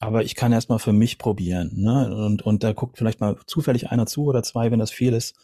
[0.04, 1.72] aber ich kann erstmal für mich probieren.
[1.76, 2.16] Ne?
[2.16, 5.36] Und, und da guckt vielleicht mal zufällig einer zu oder zwei, wenn das viel ist.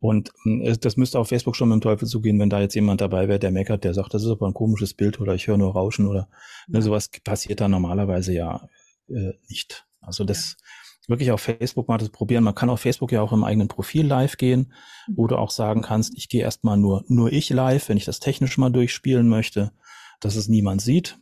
[0.00, 3.00] Und hm, das müsste auf Facebook schon mit dem Teufel zugehen, wenn da jetzt jemand
[3.00, 5.56] dabei wäre, der meckert, der sagt, das ist aber ein komisches Bild oder ich höre
[5.56, 6.28] nur Rauschen oder
[6.68, 8.68] ne, sowas passiert da normalerweise ja
[9.08, 9.86] äh, nicht.
[10.00, 10.56] Also das
[11.02, 11.08] ja.
[11.08, 12.44] wirklich auf Facebook mal das probieren.
[12.44, 14.72] Man kann auf Facebook ja auch im eigenen Profil live gehen,
[15.08, 18.20] wo du auch sagen kannst, ich gehe erstmal nur, nur ich live, wenn ich das
[18.20, 19.72] technisch mal durchspielen möchte,
[20.20, 21.18] dass es niemand sieht.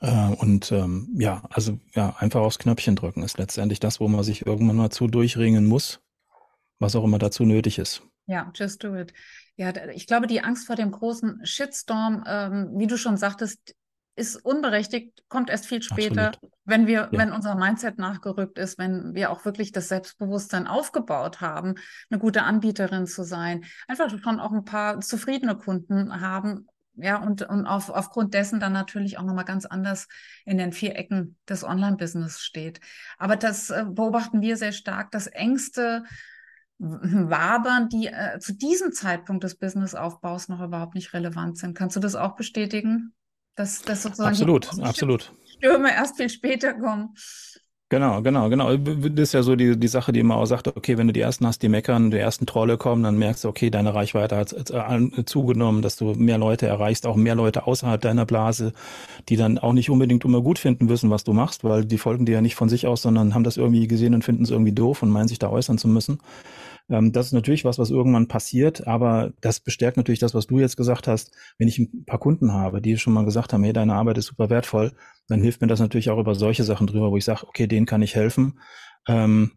[0.00, 4.24] Äh, und ähm, ja, also ja, einfach aufs Knöpfchen drücken ist letztendlich das, wo man
[4.24, 6.00] sich irgendwann mal zu durchringen muss,
[6.78, 8.02] was auch immer dazu nötig ist.
[8.26, 9.12] Ja, just do it.
[9.56, 13.74] Ja, ich glaube, die Angst vor dem großen Shitstorm, ähm, wie du schon sagtest,
[14.16, 16.52] ist unberechtigt, kommt erst viel später, Absolut.
[16.64, 17.18] wenn wir, ja.
[17.18, 21.74] wenn unser Mindset nachgerückt ist, wenn wir auch wirklich das Selbstbewusstsein aufgebaut haben,
[22.10, 26.66] eine gute Anbieterin zu sein, einfach schon auch ein paar zufriedene Kunden haben
[27.02, 30.08] ja, und, und auf, aufgrund dessen dann natürlich auch nochmal ganz anders
[30.44, 32.80] in den vier Ecken des Online-Business steht.
[33.18, 36.04] Aber das äh, beobachten wir sehr stark, dass Ängste
[36.78, 41.76] wabern, die äh, zu diesem Zeitpunkt des Businessaufbaus noch überhaupt nicht relevant sind.
[41.76, 43.12] Kannst du das auch bestätigen?
[43.54, 45.32] Dass, dass sozusagen absolut, absolut.
[45.44, 47.14] Stürme erst viel später kommen.
[47.92, 48.76] Genau, genau, genau.
[48.76, 51.18] Das ist ja so die, die Sache, die immer auch sagt, okay, wenn du die
[51.20, 54.52] ersten hast, die meckern, die ersten Trolle kommen, dann merkst du, okay, deine Reichweite hat
[54.52, 58.74] äh, zugenommen, dass du mehr Leute erreichst, auch mehr Leute außerhalb deiner Blase,
[59.28, 62.26] die dann auch nicht unbedingt immer gut finden wissen, was du machst, weil die folgen
[62.26, 64.72] dir ja nicht von sich aus, sondern haben das irgendwie gesehen und finden es irgendwie
[64.72, 66.20] doof und meinen sich da äußern zu müssen.
[66.90, 70.58] Ähm, das ist natürlich was, was irgendwann passiert, aber das bestärkt natürlich das, was du
[70.58, 71.32] jetzt gesagt hast.
[71.56, 74.26] Wenn ich ein paar Kunden habe, die schon mal gesagt haben, hey, deine Arbeit ist
[74.26, 74.92] super wertvoll,
[75.28, 77.86] dann hilft mir das natürlich auch über solche Sachen drüber, wo ich sage, okay, denen
[77.86, 78.58] kann ich helfen.
[79.08, 79.52] Ähm,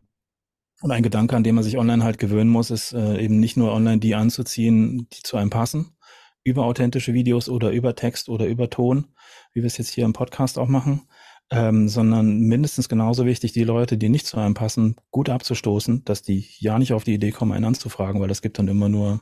[0.82, 3.58] und ein Gedanke, an dem man sich online halt gewöhnen muss, ist äh, eben nicht
[3.58, 5.96] nur online die anzuziehen, die zu einem passen,
[6.44, 9.08] über authentische Videos oder über Text oder über Ton,
[9.54, 11.08] wie wir es jetzt hier im Podcast auch machen,
[11.54, 16.24] ähm, sondern mindestens genauso wichtig, die Leute, die nicht zu einem passen, gut abzustoßen, dass
[16.24, 19.22] die ja nicht auf die Idee kommen, einen anzufragen, weil es gibt dann immer nur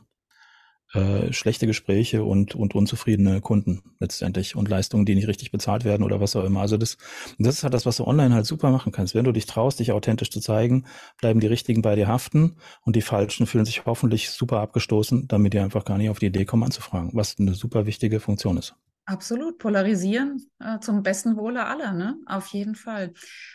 [0.94, 6.04] äh, schlechte Gespräche und, und unzufriedene Kunden letztendlich und Leistungen, die nicht richtig bezahlt werden
[6.04, 6.62] oder was auch immer.
[6.62, 6.96] Also das,
[7.38, 9.14] das ist halt das, was du online halt super machen kannst.
[9.14, 10.86] Wenn du dich traust, dich authentisch zu zeigen,
[11.20, 15.52] bleiben die Richtigen bei dir haften und die Falschen fühlen sich hoffentlich super abgestoßen, damit
[15.52, 18.74] die einfach gar nicht auf die Idee kommen anzufragen, was eine super wichtige Funktion ist.
[19.04, 22.18] Absolut, polarisieren äh, zum besten Wohle aller, ne?
[22.26, 23.14] Auf jeden Fall.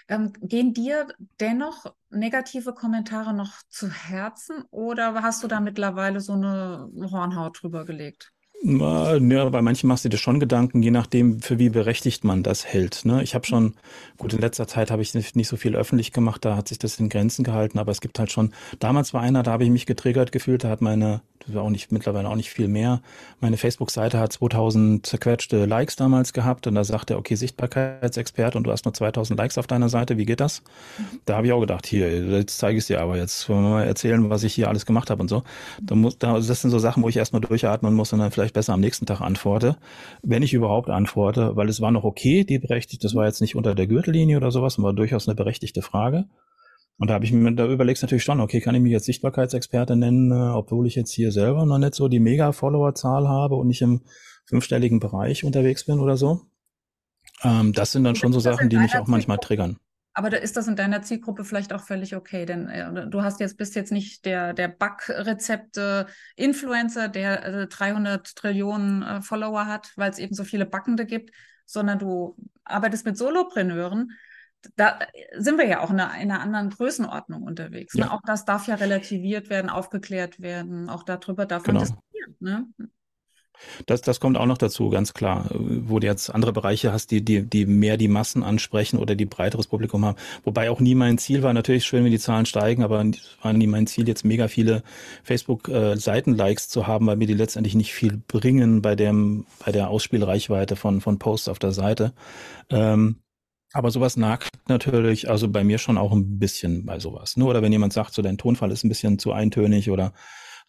[0.09, 1.07] Ähm, gehen dir
[1.39, 7.85] dennoch negative Kommentare noch zu Herzen oder hast du da mittlerweile so eine Hornhaut drüber
[7.85, 8.33] gelegt?
[8.63, 12.65] Ja, bei manchen machst du dir schon Gedanken, je nachdem, für wie berechtigt man das
[12.65, 13.05] hält.
[13.05, 13.21] Ne?
[13.21, 13.75] Ich habe schon,
[14.17, 16.79] gut, in letzter Zeit habe ich nicht, nicht so viel öffentlich gemacht, da hat sich
[16.79, 19.69] das in Grenzen gehalten, aber es gibt halt schon, damals war einer, da habe ich
[19.69, 21.21] mich getriggert gefühlt, da hat meine
[21.53, 23.01] war auch nicht, mittlerweile auch nicht viel mehr.
[23.39, 28.65] Meine Facebook-Seite hat 2000 zerquetschte Likes damals gehabt und da sagt er, okay, Sichtbarkeitsexperte und
[28.65, 30.63] du hast nur 2000 Likes auf deiner Seite, wie geht das?
[30.97, 31.19] Mhm.
[31.25, 33.69] Da habe ich auch gedacht, hier, jetzt zeige ich es dir aber, jetzt wollen wir
[33.69, 35.43] mal erzählen, was ich hier alles gemacht habe und so.
[35.81, 38.53] Da muss, da, das sind so Sachen, wo ich erstmal durchatmen muss und dann vielleicht
[38.53, 39.77] besser am nächsten Tag antworte,
[40.23, 43.55] wenn ich überhaupt antworte, weil es war noch okay, die berechtigt, das war jetzt nicht
[43.55, 46.25] unter der Gürtellinie oder sowas, war durchaus eine berechtigte Frage.
[46.99, 49.95] Und da habe ich mir, da überlegst natürlich schon, okay, kann ich mich jetzt Sichtbarkeitsexperte
[49.95, 53.81] nennen, äh, obwohl ich jetzt hier selber noch nicht so die Mega-Follower-Zahl habe und nicht
[53.81, 54.01] im
[54.45, 56.41] fünfstelligen Bereich unterwegs bin oder so.
[57.43, 59.77] Ähm, das sind dann schon so Sachen, die mich auch manchmal triggern.
[60.13, 63.39] Aber da ist das in deiner Zielgruppe vielleicht auch völlig okay, denn äh, du hast
[63.39, 69.91] jetzt bist jetzt nicht der der Backrezepte Influencer, der äh, 300 Trillionen äh, Follower hat,
[69.95, 71.29] weil es eben so viele Backende gibt,
[71.67, 74.09] sondern du arbeitest mit Solopreneuren,
[74.75, 74.99] da
[75.37, 77.93] sind wir ja auch in einer, in einer anderen Größenordnung unterwegs.
[77.95, 78.05] Ne?
[78.05, 78.11] Ja.
[78.11, 80.89] Auch das darf ja relativiert werden, aufgeklärt werden.
[80.89, 81.79] Auch darüber darf genau.
[81.79, 82.35] man diskutieren.
[82.39, 82.67] Ne?
[83.85, 87.23] Das, das kommt auch noch dazu, ganz klar, wo du jetzt andere Bereiche hast, die,
[87.23, 90.17] die, die mehr die Massen ansprechen oder die breiteres Publikum haben.
[90.43, 93.03] Wobei auch nie mein Ziel war, natürlich schön, wenn die Zahlen steigen, aber
[93.41, 94.83] war nie mein Ziel, jetzt mega viele
[95.23, 100.75] Facebook-Seiten-Likes zu haben, weil mir die letztendlich nicht viel bringen bei dem, bei der Ausspielreichweite
[100.75, 102.13] von, von Posts auf der Seite.
[102.69, 103.17] Ähm,
[103.73, 107.37] aber sowas nagt natürlich, also bei mir schon auch ein bisschen bei sowas.
[107.37, 107.45] Ne?
[107.45, 110.13] oder wenn jemand sagt, so dein Tonfall ist ein bisschen zu eintönig oder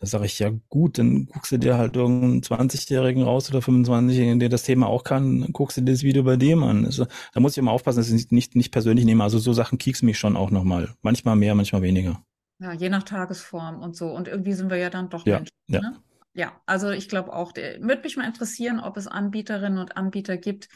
[0.00, 4.38] da sage ich, ja gut, dann guckst du dir halt irgendeinen 20-Jährigen raus oder 25-Jährigen,
[4.38, 6.84] der das Thema auch kann, dann guckst du dir das Video bei dem an.
[6.84, 9.24] Also, da muss ich immer aufpassen, dass ich es nicht, nicht persönlich nehme.
[9.24, 10.94] Also so Sachen kieksen mich schon auch nochmal.
[11.02, 12.22] Manchmal mehr, manchmal weniger.
[12.61, 14.06] Ja, je nach Tagesform und so.
[14.06, 15.54] Und irgendwie sind wir ja dann doch ja, Menschen.
[15.66, 15.80] Ja.
[15.80, 15.96] Ne?
[16.34, 20.68] ja, also ich glaube auch, würde mich mal interessieren, ob es Anbieterinnen und Anbieter gibt,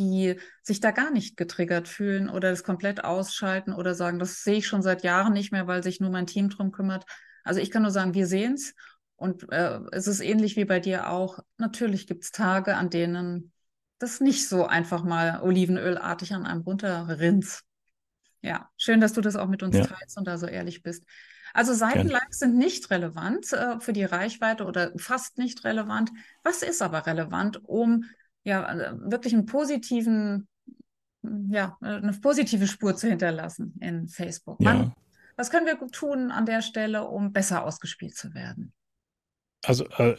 [0.00, 4.56] die sich da gar nicht getriggert fühlen oder das komplett ausschalten oder sagen, das sehe
[4.56, 7.04] ich schon seit Jahren nicht mehr, weil sich nur mein Team drum kümmert.
[7.44, 8.74] Also ich kann nur sagen, wir sehen es
[9.16, 11.38] und äh, es ist ähnlich wie bei dir auch.
[11.58, 13.52] Natürlich gibt es Tage, an denen
[13.98, 17.60] das nicht so einfach mal olivenölartig an einem runterrinnt.
[18.42, 19.84] Ja, schön, dass du das auch mit uns ja.
[19.84, 21.04] teilst und da so ehrlich bist.
[21.52, 26.10] Also Seitenlikes sind nicht relevant äh, für die Reichweite oder fast nicht relevant.
[26.42, 28.04] Was ist aber relevant, um
[28.44, 30.48] ja, also wirklich einen positiven,
[31.22, 34.60] ja, eine positive Spur zu hinterlassen in Facebook.
[34.60, 34.92] Ja.
[35.36, 38.72] was können wir tun an der Stelle, um besser ausgespielt zu werden?
[39.62, 40.14] Also äh,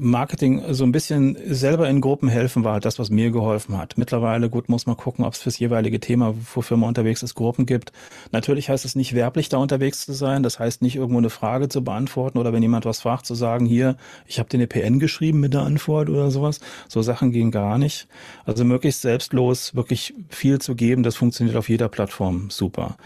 [0.00, 3.96] Marketing so ein bisschen selber in Gruppen helfen war halt das, was mir geholfen hat.
[3.96, 7.66] Mittlerweile, gut, muss man gucken, ob es fürs jeweilige Thema, wofür man unterwegs ist, Gruppen
[7.66, 7.92] gibt.
[8.32, 10.42] Natürlich heißt es nicht werblich da unterwegs zu sein.
[10.42, 13.64] Das heißt nicht irgendwo eine Frage zu beantworten oder wenn jemand was fragt, zu sagen,
[13.64, 16.58] hier, ich habe dir eine PN geschrieben mit der Antwort oder sowas.
[16.88, 18.08] So Sachen gehen gar nicht.
[18.44, 22.96] Also möglichst selbstlos wirklich viel zu geben, das funktioniert auf jeder Plattform super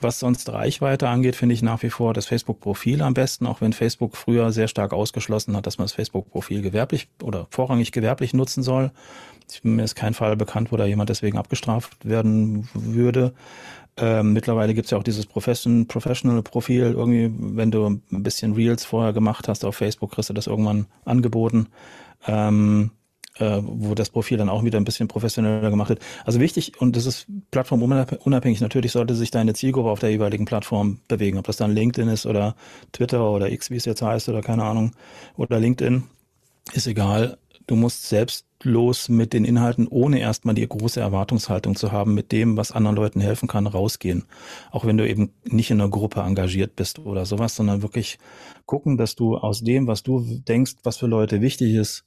[0.00, 3.72] was sonst Reichweite angeht, finde ich nach wie vor das Facebook-Profil am besten, auch wenn
[3.72, 8.62] Facebook früher sehr stark ausgeschlossen hat, dass man das Facebook-Profil gewerblich oder vorrangig gewerblich nutzen
[8.62, 8.90] soll.
[9.62, 13.34] Mir ist kein Fall bekannt, wo da jemand deswegen abgestraft werden würde.
[13.96, 16.94] Ähm, mittlerweile gibt es ja auch dieses Profession, Professional-Profil.
[16.96, 20.86] Irgendwie, wenn du ein bisschen Reels vorher gemacht hast auf Facebook, kriegst du das irgendwann
[21.04, 21.68] angeboten.
[22.26, 22.90] Ähm,
[23.38, 26.00] äh, wo das Profil dann auch wieder ein bisschen professioneller gemacht wird.
[26.24, 31.00] Also wichtig, und das ist plattformunabhängig, natürlich sollte sich deine Zielgruppe auf der jeweiligen Plattform
[31.08, 32.54] bewegen, ob das dann LinkedIn ist oder
[32.92, 34.92] Twitter oder X, wie es jetzt heißt, oder keine Ahnung,
[35.36, 36.04] oder LinkedIn,
[36.72, 37.38] ist egal.
[37.66, 42.58] Du musst selbstlos mit den Inhalten, ohne erstmal die große Erwartungshaltung zu haben, mit dem,
[42.58, 44.24] was anderen Leuten helfen kann, rausgehen.
[44.70, 48.18] Auch wenn du eben nicht in einer Gruppe engagiert bist oder sowas, sondern wirklich
[48.66, 52.04] gucken, dass du aus dem, was du denkst, was für Leute wichtig ist,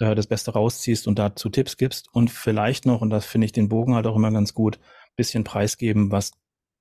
[0.00, 3.52] äh, das Beste rausziehst und dazu Tipps gibst und vielleicht noch, und das finde ich
[3.52, 4.80] den Bogen halt auch immer ganz gut,
[5.16, 6.32] bisschen preisgeben, was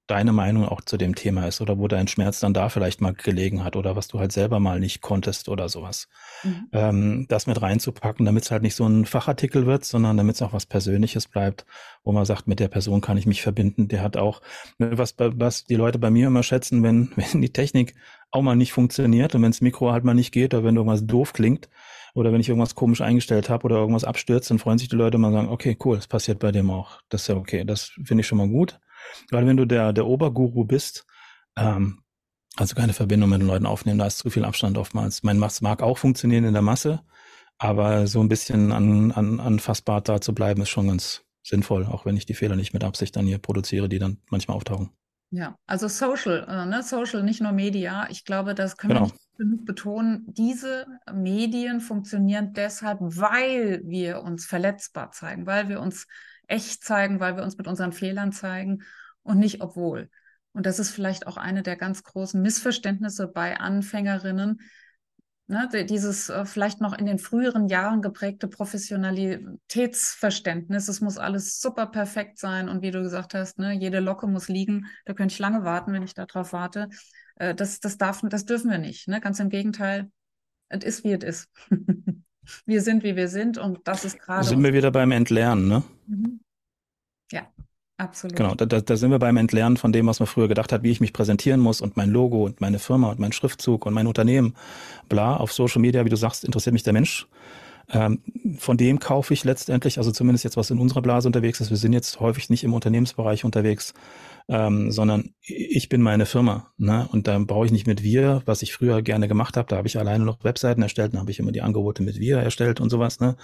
[0.09, 3.13] deine Meinung auch zu dem Thema ist oder wo dein Schmerz dann da vielleicht mal
[3.13, 6.07] gelegen hat oder was du halt selber mal nicht konntest oder sowas.
[6.43, 6.67] Mhm.
[6.71, 10.41] Ähm, das mit reinzupacken, damit es halt nicht so ein Fachartikel wird, sondern damit es
[10.41, 11.65] auch was Persönliches bleibt,
[12.03, 13.87] wo man sagt, mit der Person kann ich mich verbinden.
[13.87, 14.41] Der hat auch,
[14.79, 17.93] ne, was, was die Leute bei mir immer schätzen, wenn, wenn die Technik
[18.31, 21.05] auch mal nicht funktioniert und wenn das Mikro halt mal nicht geht oder wenn irgendwas
[21.05, 21.69] doof klingt,
[22.13, 25.17] oder wenn ich irgendwas komisch eingestellt habe oder irgendwas abstürzt, dann freuen sich die Leute
[25.17, 27.01] mal und sagen, okay, cool, das passiert bei dem auch.
[27.09, 27.63] Das ist ja okay.
[27.65, 28.79] Das finde ich schon mal gut.
[29.31, 31.05] Weil wenn du der, der Oberguru bist,
[31.57, 32.01] ähm,
[32.57, 35.23] also keine Verbindung mit den Leuten aufnehmen, da ist zu viel Abstand oftmals.
[35.23, 37.01] Mein Mass mag auch funktionieren in der Masse,
[37.57, 42.05] aber so ein bisschen an, an, anfassbar da zu bleiben, ist schon ganz sinnvoll, auch
[42.05, 44.91] wenn ich die Fehler nicht mit Absicht dann hier produziere, die dann manchmal auftauchen.
[45.31, 46.81] Ja, also Social, äh, ne?
[46.83, 48.07] Social, nicht nur Media.
[48.09, 49.07] Ich glaube, das können genau.
[49.07, 50.25] wir nicht genug betonen.
[50.27, 56.05] Diese Medien funktionieren deshalb, weil wir uns verletzbar zeigen, weil wir uns
[56.47, 58.83] echt zeigen, weil wir uns mit unseren Fehlern zeigen
[59.23, 60.09] und nicht obwohl.
[60.51, 64.59] Und das ist vielleicht auch eine der ganz großen Missverständnisse bei Anfängerinnen,
[65.51, 71.87] Ne, dieses äh, vielleicht noch in den früheren Jahren geprägte Professionalitätsverständnis, es muss alles super
[71.87, 75.39] perfekt sein und wie du gesagt hast, ne, jede Locke muss liegen, da könnte ich
[75.39, 76.89] lange warten, wenn ich darauf warte.
[77.39, 79.07] Äh, das, das, darf, das dürfen wir nicht.
[79.07, 79.19] Ne?
[79.19, 80.11] Ganz im Gegenteil,
[80.69, 81.49] es ist, wie es ist.
[82.65, 84.45] wir sind, wie wir sind und das ist gerade.
[84.45, 85.83] Sind wir wieder beim Entlernen, ne?
[86.05, 86.39] Mhm.
[87.31, 87.47] Ja,
[87.99, 88.37] Absolut.
[88.37, 90.89] Genau, da, da sind wir beim Entlernen von dem, was man früher gedacht hat, wie
[90.89, 94.07] ich mich präsentieren muss und mein Logo und meine Firma und mein Schriftzug und mein
[94.07, 94.55] Unternehmen.
[95.09, 97.27] Bla, auf Social Media, wie du sagst, interessiert mich der Mensch.
[97.89, 98.21] Ähm,
[98.57, 101.71] von dem kaufe ich letztendlich, also zumindest jetzt, was in unserer Blase unterwegs ist.
[101.71, 103.93] Wir sind jetzt häufig nicht im Unternehmensbereich unterwegs,
[104.49, 106.73] ähm, sondern ich bin meine Firma.
[106.77, 107.07] Ne?
[107.11, 109.67] Und da brauche ich nicht mit wir, was ich früher gerne gemacht habe.
[109.67, 112.39] Da habe ich alleine noch Webseiten erstellt, dann habe ich immer die Angebote mit wir
[112.39, 113.37] erstellt und sowas, ne?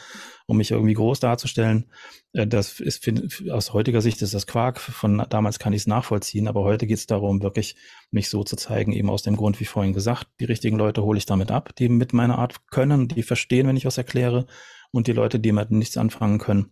[0.48, 1.92] um mich irgendwie groß darzustellen.
[2.34, 4.80] Äh, das ist find, aus heutiger Sicht ist das Quark.
[4.80, 7.76] Von damals kann ich es nachvollziehen, aber heute geht es darum, wirklich
[8.10, 11.20] mich so zu zeigen, eben aus dem Grund, wie vorhin gesagt, die richtigen Leute hole
[11.20, 14.48] ich damit ab, die mit meiner Art können, die verstehen, wenn ich was erkläre.
[14.92, 16.72] Und die Leute, die mit nichts anfangen können,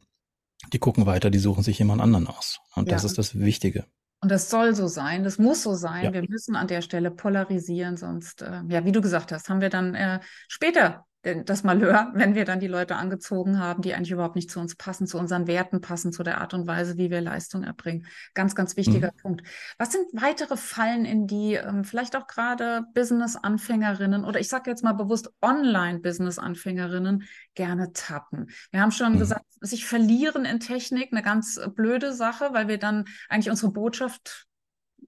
[0.71, 2.59] die gucken weiter, die suchen sich jemand anderen aus.
[2.73, 2.95] Und ja.
[2.95, 3.85] das ist das Wichtige.
[4.23, 6.05] Und das soll so sein, das muss so sein.
[6.05, 6.13] Ja.
[6.13, 9.69] Wir müssen an der Stelle polarisieren, sonst, äh, ja, wie du gesagt hast, haben wir
[9.69, 14.35] dann äh, später das Malheur, wenn wir dann die Leute angezogen haben, die eigentlich überhaupt
[14.35, 17.21] nicht zu uns passen, zu unseren Werten passen, zu der Art und Weise, wie wir
[17.21, 18.05] Leistung erbringen.
[18.33, 19.21] Ganz, ganz wichtiger mhm.
[19.21, 19.47] Punkt.
[19.77, 24.83] Was sind weitere Fallen, in die ähm, vielleicht auch gerade Business-Anfängerinnen oder ich sage jetzt
[24.83, 27.23] mal bewusst Online-Business-Anfängerinnen
[27.55, 28.49] gerne tappen?
[28.71, 29.19] Wir haben schon mhm.
[29.19, 34.47] gesagt, sich verlieren in Technik, eine ganz blöde Sache, weil wir dann eigentlich unsere Botschaft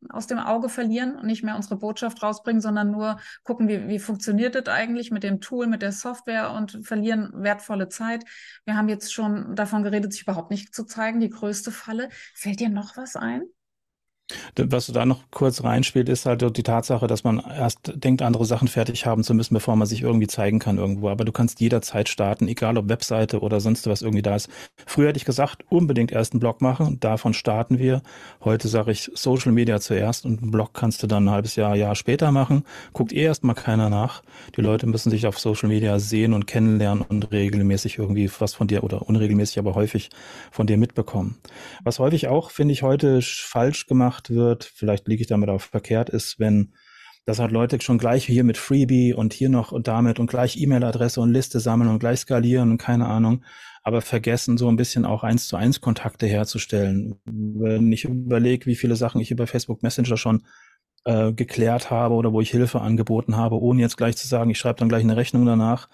[0.10, 4.00] aus dem Auge verlieren und nicht mehr unsere Botschaft rausbringen, sondern nur gucken, wie, wie
[4.00, 8.24] funktioniert das eigentlich mit dem Tool, mit der Software und verlieren wertvolle Zeit.
[8.66, 12.10] Wir haben jetzt schon davon geredet, sich überhaupt nicht zu zeigen, die größte Falle.
[12.34, 13.44] Fällt dir noch was ein?
[14.56, 18.68] Was da noch kurz reinspielt, ist halt die Tatsache, dass man erst denkt, andere Sachen
[18.68, 21.10] fertig haben zu müssen, bevor man sich irgendwie zeigen kann irgendwo.
[21.10, 24.50] Aber du kannst jederzeit starten, egal ob Webseite oder sonst was irgendwie da ist.
[24.88, 27.00] Früher hätte ich gesagt, unbedingt erst einen Blog machen.
[27.00, 28.02] Davon starten wir.
[28.44, 31.76] Heute sage ich Social Media zuerst und einen Blog kannst du dann ein halbes Jahr,
[31.76, 32.64] Jahr später machen.
[32.94, 34.24] Guckt eh erst mal keiner nach.
[34.56, 38.68] Die Leute müssen sich auf Social Media sehen und kennenlernen und regelmäßig irgendwie was von
[38.68, 40.10] dir oder unregelmäßig, aber häufig
[40.50, 41.38] von dir mitbekommen.
[41.84, 45.62] Was häufig auch, finde ich, heute falsch gemacht gemacht wird, vielleicht liege ich damit auch
[45.62, 46.74] verkehrt, ist, wenn
[47.28, 50.58] das hat Leute schon gleich hier mit Freebie und hier noch und damit und gleich
[50.58, 53.44] E-Mail-Adresse und Liste sammeln und gleich skalieren und keine Ahnung,
[53.82, 57.16] aber vergessen so ein bisschen auch eins zu eins Kontakte herzustellen.
[57.26, 60.44] Wenn ich überlege, wie viele Sachen ich über Facebook Messenger schon
[61.06, 64.60] äh, geklärt habe oder wo ich Hilfe angeboten habe, ohne jetzt gleich zu sagen, ich
[64.60, 65.90] schreibe dann gleich eine Rechnung danach.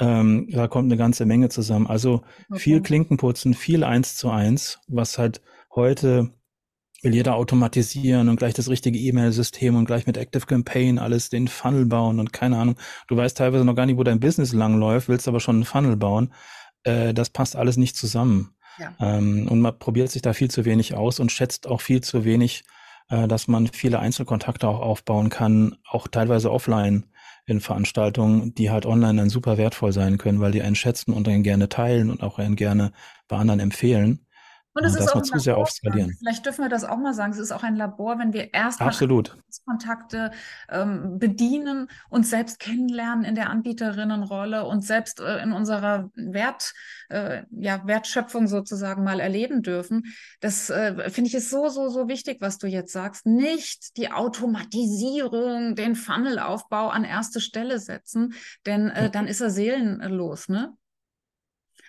[0.00, 1.86] Ähm, da kommt eine ganze Menge zusammen.
[1.86, 2.58] Also okay.
[2.58, 5.40] viel Klinkenputzen, viel eins zu eins, was halt
[5.72, 6.32] heute
[7.04, 11.48] will jeder automatisieren und gleich das richtige E-Mail-System und gleich mit Active Campaign alles den
[11.48, 12.76] Funnel bauen und keine Ahnung.
[13.08, 15.96] Du weißt teilweise noch gar nicht, wo dein Business langläuft, willst aber schon einen Funnel
[15.96, 16.32] bauen.
[16.82, 18.54] Äh, das passt alles nicht zusammen.
[18.78, 18.94] Ja.
[18.98, 22.24] Ähm, und man probiert sich da viel zu wenig aus und schätzt auch viel zu
[22.24, 22.64] wenig,
[23.08, 27.04] äh, dass man viele Einzelkontakte auch aufbauen kann, auch teilweise offline
[27.46, 31.28] in Veranstaltungen, die halt online dann super wertvoll sein können, weil die einen schätzen und
[31.28, 32.92] einen gerne teilen und auch einen gerne
[33.28, 34.26] bei anderen empfehlen.
[34.74, 36.16] Und es ist auch zu sehr aufskalieren.
[36.18, 37.32] Vielleicht dürfen wir das auch mal sagen.
[37.32, 39.36] Es ist auch ein Labor, wenn wir erst Absolut.
[39.64, 40.32] Kontakte
[40.68, 46.72] ähm, bedienen, uns selbst kennenlernen in der Anbieterinnenrolle und selbst äh, in unserer Wert,
[47.08, 50.12] äh, ja, Wertschöpfung sozusagen mal erleben dürfen.
[50.40, 53.26] Das äh, finde ich ist so, so, so wichtig, was du jetzt sagst.
[53.26, 58.34] Nicht die Automatisierung, den Funnelaufbau an erste Stelle setzen,
[58.66, 60.76] denn äh, dann ist er seelenlos, ne?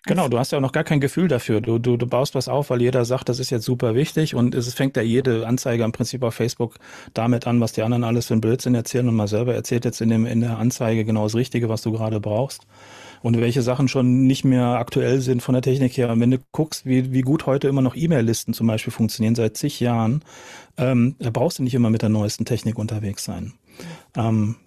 [0.07, 1.61] Genau, du hast ja auch noch gar kein Gefühl dafür.
[1.61, 4.53] Du, du, du baust was auf, weil jeder sagt, das ist jetzt super wichtig und
[4.53, 6.75] es fängt ja jede Anzeige im Prinzip auf Facebook
[7.15, 10.01] damit an, was die anderen alles für ein Blödsinn erzählen und mal selber erzählt jetzt
[10.01, 12.67] in, dem, in der Anzeige genau das Richtige, was du gerade brauchst
[13.23, 16.11] und welche Sachen schon nicht mehr aktuell sind von der Technik her.
[16.11, 19.57] Und wenn du guckst, wie, wie gut heute immer noch E-Mail-Listen zum Beispiel funktionieren seit
[19.57, 20.21] zig Jahren,
[20.77, 23.53] ähm, da brauchst du nicht immer mit der neuesten Technik unterwegs sein.
[24.15, 24.57] Ähm,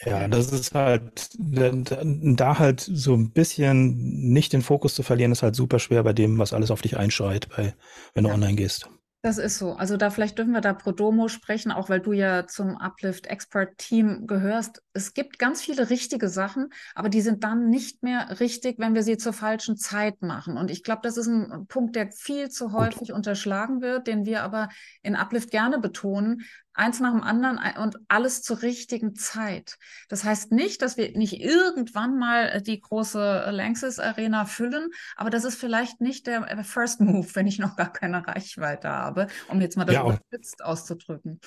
[0.00, 5.42] ja, das ist halt, da halt so ein bisschen nicht den Fokus zu verlieren, ist
[5.42, 7.74] halt super schwer bei dem, was alles auf dich einschreit, bei,
[8.14, 8.34] wenn du ja.
[8.34, 8.88] online gehst.
[9.22, 9.72] Das ist so.
[9.72, 13.26] Also da vielleicht dürfen wir da pro Domo sprechen, auch weil du ja zum Uplift
[13.26, 14.82] Expert Team gehörst.
[14.94, 19.02] Es gibt ganz viele richtige Sachen, aber die sind dann nicht mehr richtig, wenn wir
[19.02, 20.56] sie zur falschen Zeit machen.
[20.56, 24.44] Und ich glaube, das ist ein Punkt, der viel zu häufig unterschlagen wird, den wir
[24.44, 24.68] aber
[25.02, 29.78] in Uplift gerne betonen, eins nach dem anderen und alles zur richtigen Zeit.
[30.08, 35.30] Das heißt nicht, dass wir nicht irgendwann mal äh, die große Lanxess Arena füllen, aber
[35.30, 39.28] das ist vielleicht nicht der äh, First Move, wenn ich noch gar keine Reichweite habe,
[39.48, 41.40] um jetzt mal das ja, überspitzt auszudrücken.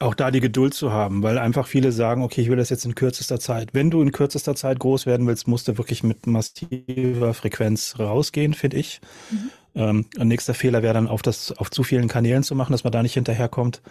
[0.00, 2.84] Auch da die Geduld zu haben, weil einfach viele sagen, okay, ich will das jetzt
[2.84, 3.70] in kürzester Zeit.
[3.74, 8.54] Wenn du in kürzester Zeit groß werden willst, musst du wirklich mit massiver Frequenz rausgehen,
[8.54, 9.00] finde ich.
[9.30, 9.50] Mhm.
[9.74, 12.84] Ähm, ein nächster Fehler wäre dann auf das, auf zu vielen Kanälen zu machen, dass
[12.84, 13.82] man da nicht hinterherkommt.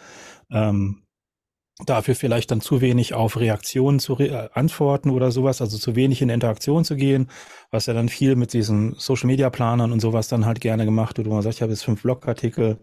[0.49, 1.03] Ähm,
[1.85, 5.95] dafür vielleicht dann zu wenig auf Reaktionen zu re äh, antworten oder sowas, also zu
[5.95, 7.29] wenig in Interaktion zu gehen,
[7.69, 11.17] was ja dann viel mit diesen Social Media Planern und sowas dann halt gerne gemacht
[11.17, 12.79] wird, wo man sagt, ich habe jetzt fünf Blogartikel,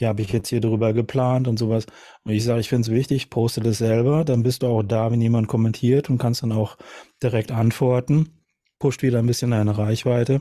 [0.00, 1.86] die habe ich jetzt hier drüber geplant und sowas.
[2.24, 5.10] Und ich sage, ich finde es wichtig, poste das selber, dann bist du auch da,
[5.10, 6.76] wenn jemand kommentiert und kannst dann auch
[7.22, 8.44] direkt antworten,
[8.78, 10.40] pusht wieder ein bisschen deine Reichweite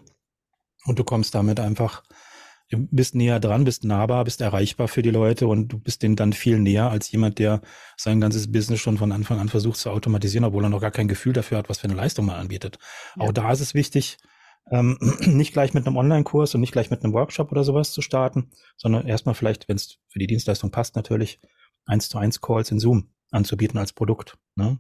[0.86, 2.04] und du kommst damit einfach
[2.70, 6.34] bist näher dran, bist nahbar, bist erreichbar für die Leute und du bist denen dann
[6.34, 7.62] viel näher als jemand, der
[7.96, 11.08] sein ganzes Business schon von Anfang an versucht zu automatisieren, obwohl er noch gar kein
[11.08, 12.78] Gefühl dafür hat, was für eine Leistung man anbietet.
[13.16, 13.24] Ja.
[13.24, 14.18] Auch da ist es wichtig,
[14.72, 18.02] ähm, nicht gleich mit einem Online-Kurs und nicht gleich mit einem Workshop oder sowas zu
[18.02, 21.40] starten, sondern erstmal vielleicht, wenn es für die Dienstleistung passt, natürlich
[21.86, 24.38] eins zu eins Calls in Zoom anzubieten als Produkt.
[24.56, 24.80] Ne?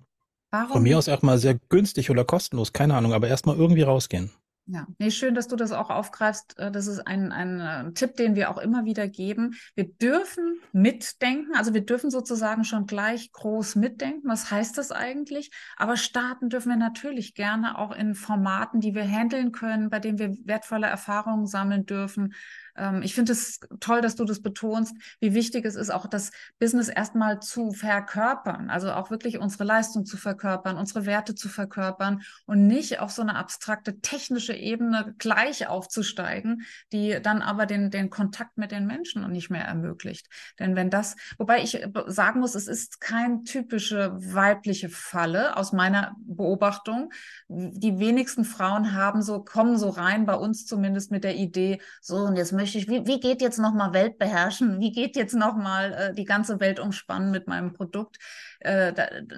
[0.51, 0.71] Warum?
[0.71, 4.31] Von mir aus erstmal sehr günstig oder kostenlos, keine Ahnung, aber erstmal irgendwie rausgehen.
[4.69, 6.59] Ja, nee, schön, dass du das auch aufgreifst.
[6.59, 9.55] Äh, das ist ein, ein äh, Tipp, den wir auch immer wieder geben.
[9.75, 14.27] Wir dürfen mitdenken, also wir dürfen sozusagen schon gleich groß mitdenken.
[14.27, 15.51] Was heißt das eigentlich?
[15.77, 20.19] Aber starten dürfen wir natürlich gerne auch in Formaten, die wir handeln können, bei denen
[20.19, 22.33] wir wertvolle Erfahrungen sammeln dürfen,
[22.77, 26.31] ähm, ich finde es toll, dass du das betonst, wie wichtig es ist, auch das
[26.59, 32.21] Business erstmal zu verkörpern, also auch wirklich unsere Leistung zu verkörpern, unsere Werte zu verkörpern
[32.45, 38.09] und nicht auf so eine abstrakte technische Ebene gleich aufzusteigen, die dann aber den, den
[38.09, 40.27] Kontakt mit den Menschen nicht mehr ermöglicht.
[40.59, 46.15] Denn wenn das, wobei ich sagen muss, es ist kein typische weibliche Falle aus meiner
[46.19, 47.11] Beobachtung.
[47.49, 52.17] Die wenigsten Frauen haben so, kommen so rein, bei uns zumindest mit der Idee, so,
[52.17, 54.79] und jetzt möchte ich, wie, wie geht jetzt nochmal Welt beherrschen?
[54.79, 58.17] Wie geht jetzt nochmal äh, die ganze Welt umspannen mit meinem Produkt?
[58.59, 58.93] Äh,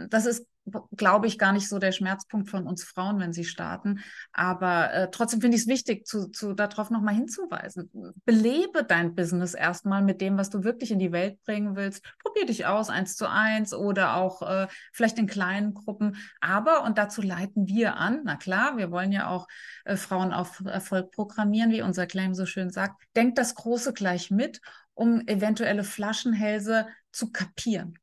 [0.10, 0.48] das ist
[0.96, 4.00] glaube ich, gar nicht so der Schmerzpunkt von uns Frauen, wenn sie starten.
[4.32, 7.90] Aber äh, trotzdem finde ich es wichtig, zu, zu, darauf nochmal hinzuweisen.
[8.26, 12.04] Belebe dein Business erstmal mit dem, was du wirklich in die Welt bringen willst.
[12.22, 16.18] Probier dich aus, eins zu eins oder auch äh, vielleicht in kleinen Gruppen.
[16.42, 19.48] Aber, und dazu leiten wir an, na klar, wir wollen ja auch
[19.86, 23.02] äh, Frauen auf Erfolg programmieren, wie unser Claim so schön sagt.
[23.16, 24.62] Denkt das Große gleich mit,
[24.94, 27.98] um eventuelle Flaschenhälse zu kapieren.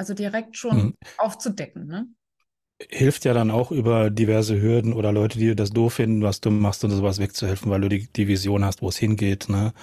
[0.00, 0.94] Also direkt schon mhm.
[1.18, 2.06] aufzudecken, ne?
[2.88, 6.50] Hilft ja dann auch über diverse Hürden oder Leute, die das doof finden, was du
[6.50, 9.50] machst und sowas wegzuhelfen, weil du die, die Vision hast, wo es hingeht.
[9.50, 9.74] Ne?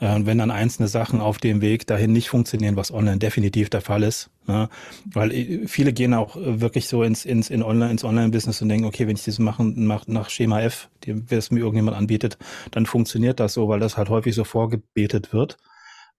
[0.00, 3.68] Äh, und wenn dann einzelne Sachen auf dem Weg dahin nicht funktionieren, was online definitiv
[3.68, 4.70] der Fall ist, ne?
[5.04, 8.86] weil äh, viele gehen auch wirklich so ins, ins, in Online, ins Online-Business und denken,
[8.86, 10.88] okay, wenn ich das machen, mach nach Schema F,
[11.28, 12.38] es mir irgendjemand anbietet,
[12.70, 15.58] dann funktioniert das so, weil das halt häufig so vorgebetet wird.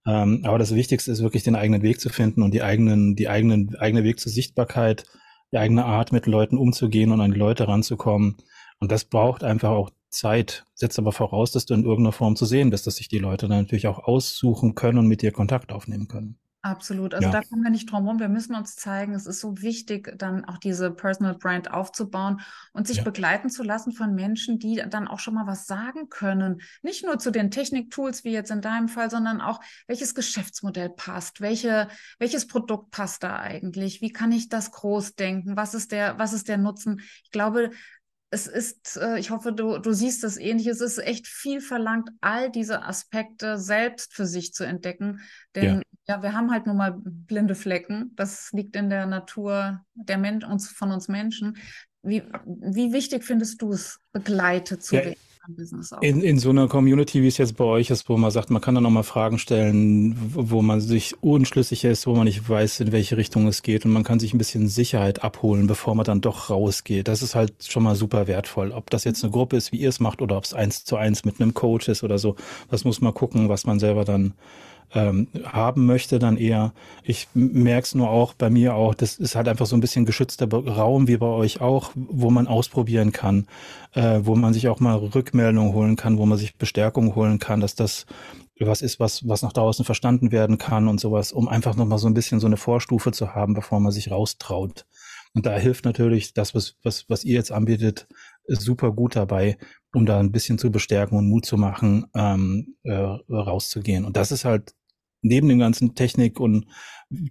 [0.06, 3.28] Ähm, aber das Wichtigste ist wirklich den eigenen Weg zu finden und die eigenen, die
[3.28, 5.04] eigenen, eigene Weg zur Sichtbarkeit,
[5.52, 8.36] die eigene Art, mit Leuten umzugehen und an die Leute ranzukommen.
[8.80, 12.46] Und das braucht einfach auch Zeit, setzt aber voraus, dass du in irgendeiner Form zu
[12.46, 15.72] sehen bist, dass sich die Leute dann natürlich auch aussuchen können und mit dir Kontakt
[15.72, 16.38] aufnehmen können.
[16.68, 17.14] Absolut.
[17.14, 17.32] Also ja.
[17.32, 18.20] da kommen wir nicht drum rum.
[18.20, 19.14] Wir müssen uns zeigen.
[19.14, 22.42] Es ist so wichtig, dann auch diese Personal Brand aufzubauen
[22.72, 23.04] und sich ja.
[23.04, 26.60] begleiten zu lassen von Menschen, die dann auch schon mal was sagen können.
[26.82, 31.40] Nicht nur zu den Techniktools, wie jetzt in deinem Fall, sondern auch, welches Geschäftsmodell passt,
[31.40, 31.88] welche,
[32.18, 34.02] welches Produkt passt da eigentlich?
[34.02, 35.56] Wie kann ich das groß denken?
[35.56, 37.00] Was ist der, was ist der Nutzen?
[37.24, 37.70] Ich glaube,
[38.30, 42.10] es ist, äh, ich hoffe, du, du siehst das ähnlich, es ist echt viel verlangt,
[42.20, 45.20] all diese Aspekte selbst für sich zu entdecken.
[45.54, 48.12] Denn ja, ja wir haben halt nun mal blinde Flecken.
[48.16, 51.56] Das liegt in der Natur der Mensch, uns, von uns Menschen.
[52.02, 55.18] Wie, wie wichtig findest du es, begleitet zu ja, werden?
[55.54, 55.92] Business.
[56.00, 58.60] In, in so einer Community, wie es jetzt bei euch ist, wo man sagt, man
[58.62, 62.92] kann dann nochmal Fragen stellen, wo man sich unschlüssig ist, wo man nicht weiß, in
[62.92, 66.20] welche Richtung es geht und man kann sich ein bisschen Sicherheit abholen, bevor man dann
[66.20, 67.08] doch rausgeht.
[67.08, 68.72] Das ist halt schon mal super wertvoll.
[68.72, 70.96] Ob das jetzt eine Gruppe ist, wie ihr es macht, oder ob es eins zu
[70.96, 72.36] eins mit einem Coach ist oder so,
[72.70, 74.34] das muss man gucken, was man selber dann
[74.94, 76.72] ähm, haben möchte, dann eher.
[77.02, 80.06] Ich merke es nur auch bei mir auch, das ist halt einfach so ein bisschen
[80.06, 83.46] geschützter Raum wie bei euch auch, wo man ausprobieren kann,
[83.94, 87.60] äh, wo man sich auch mal Rückmeldungen holen kann, wo man sich Bestärkung holen kann,
[87.60, 88.06] dass das
[88.60, 92.08] was ist, was, was nach draußen verstanden werden kann und sowas, um einfach nochmal so
[92.08, 94.84] ein bisschen so eine Vorstufe zu haben, bevor man sich raustraut.
[95.34, 98.08] Und da hilft natürlich das, was, was, was ihr jetzt anbietet,
[98.46, 99.58] super gut dabei,
[99.94, 104.04] um da ein bisschen zu bestärken und Mut zu machen, ähm, äh, rauszugehen.
[104.04, 104.74] Und das ist halt
[105.22, 106.66] neben den ganzen Technik und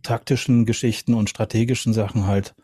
[0.03, 2.55] taktischen Geschichten und strategischen Sachen halt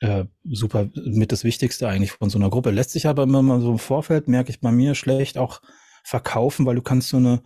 [0.00, 2.70] äh, super mit das Wichtigste eigentlich von so einer Gruppe.
[2.70, 5.60] Lässt sich aber immer mal so im Vorfeld, merke ich bei mir, schlecht auch
[6.04, 7.42] verkaufen, weil du kannst so eine,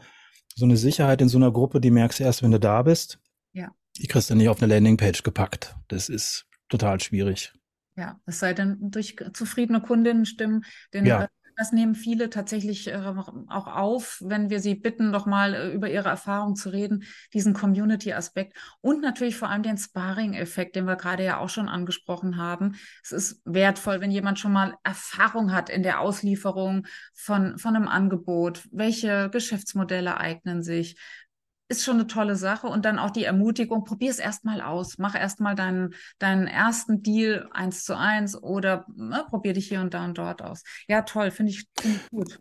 [0.55, 3.19] so eine Sicherheit in so einer Gruppe, die merkst du erst, wenn du da bist.
[3.53, 3.71] Ja.
[3.99, 5.77] Die kriegst du nicht auf eine Landingpage gepackt.
[5.89, 7.53] Das ist total schwierig.
[7.97, 10.65] Ja, es sei denn durch zufriedene Kundinnen stimmen,
[10.95, 11.29] denn ja.
[11.57, 13.15] Das nehmen viele tatsächlich äh,
[13.49, 17.53] auch auf, wenn wir sie bitten, doch mal äh, über ihre Erfahrung zu reden, diesen
[17.53, 22.77] Community-Aspekt und natürlich vor allem den Sparring-Effekt, den wir gerade ja auch schon angesprochen haben.
[23.03, 27.89] Es ist wertvoll, wenn jemand schon mal Erfahrung hat in der Auslieferung von, von einem
[27.89, 28.69] Angebot.
[28.71, 30.97] Welche Geschäftsmodelle eignen sich?
[31.73, 32.69] Ist schon eine tolle Sache.
[32.69, 34.99] Und dann auch die Ermutigung, probier es erstmal aus.
[34.99, 39.95] Mach erstmal deinen, deinen ersten Deal eins zu eins oder ne, probier dich hier und
[39.95, 40.63] da und dort aus.
[40.89, 42.39] Ja, toll, finde ich, find ich gut.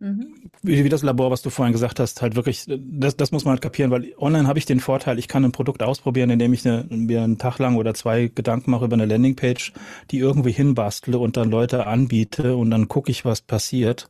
[0.00, 0.50] Mhm.
[0.62, 3.52] Wie, wie, das Labor, was du vorhin gesagt hast, halt wirklich, das, das muss man
[3.52, 6.66] halt kapieren, weil online habe ich den Vorteil, ich kann ein Produkt ausprobieren, indem ich
[6.66, 9.72] eine, mir einen Tag lang oder zwei Gedanken mache über eine Landingpage,
[10.10, 14.08] die irgendwie hinbastle und dann Leute anbiete und dann gucke ich, was passiert.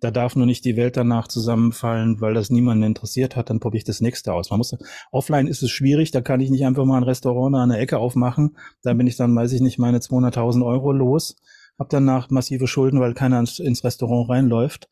[0.00, 3.78] Da darf nur nicht die Welt danach zusammenfallen, weil das niemanden interessiert hat, dann probiere
[3.78, 4.50] ich das nächste aus.
[4.50, 4.76] Man muss,
[5.10, 7.98] offline ist es schwierig, da kann ich nicht einfach mal ein Restaurant an der Ecke
[7.98, 8.56] aufmachen.
[8.82, 11.36] Da bin ich dann, weiß ich nicht, meine 200.000 Euro los,
[11.78, 14.88] habe danach massive Schulden, weil keiner ins, Restaurant reinläuft.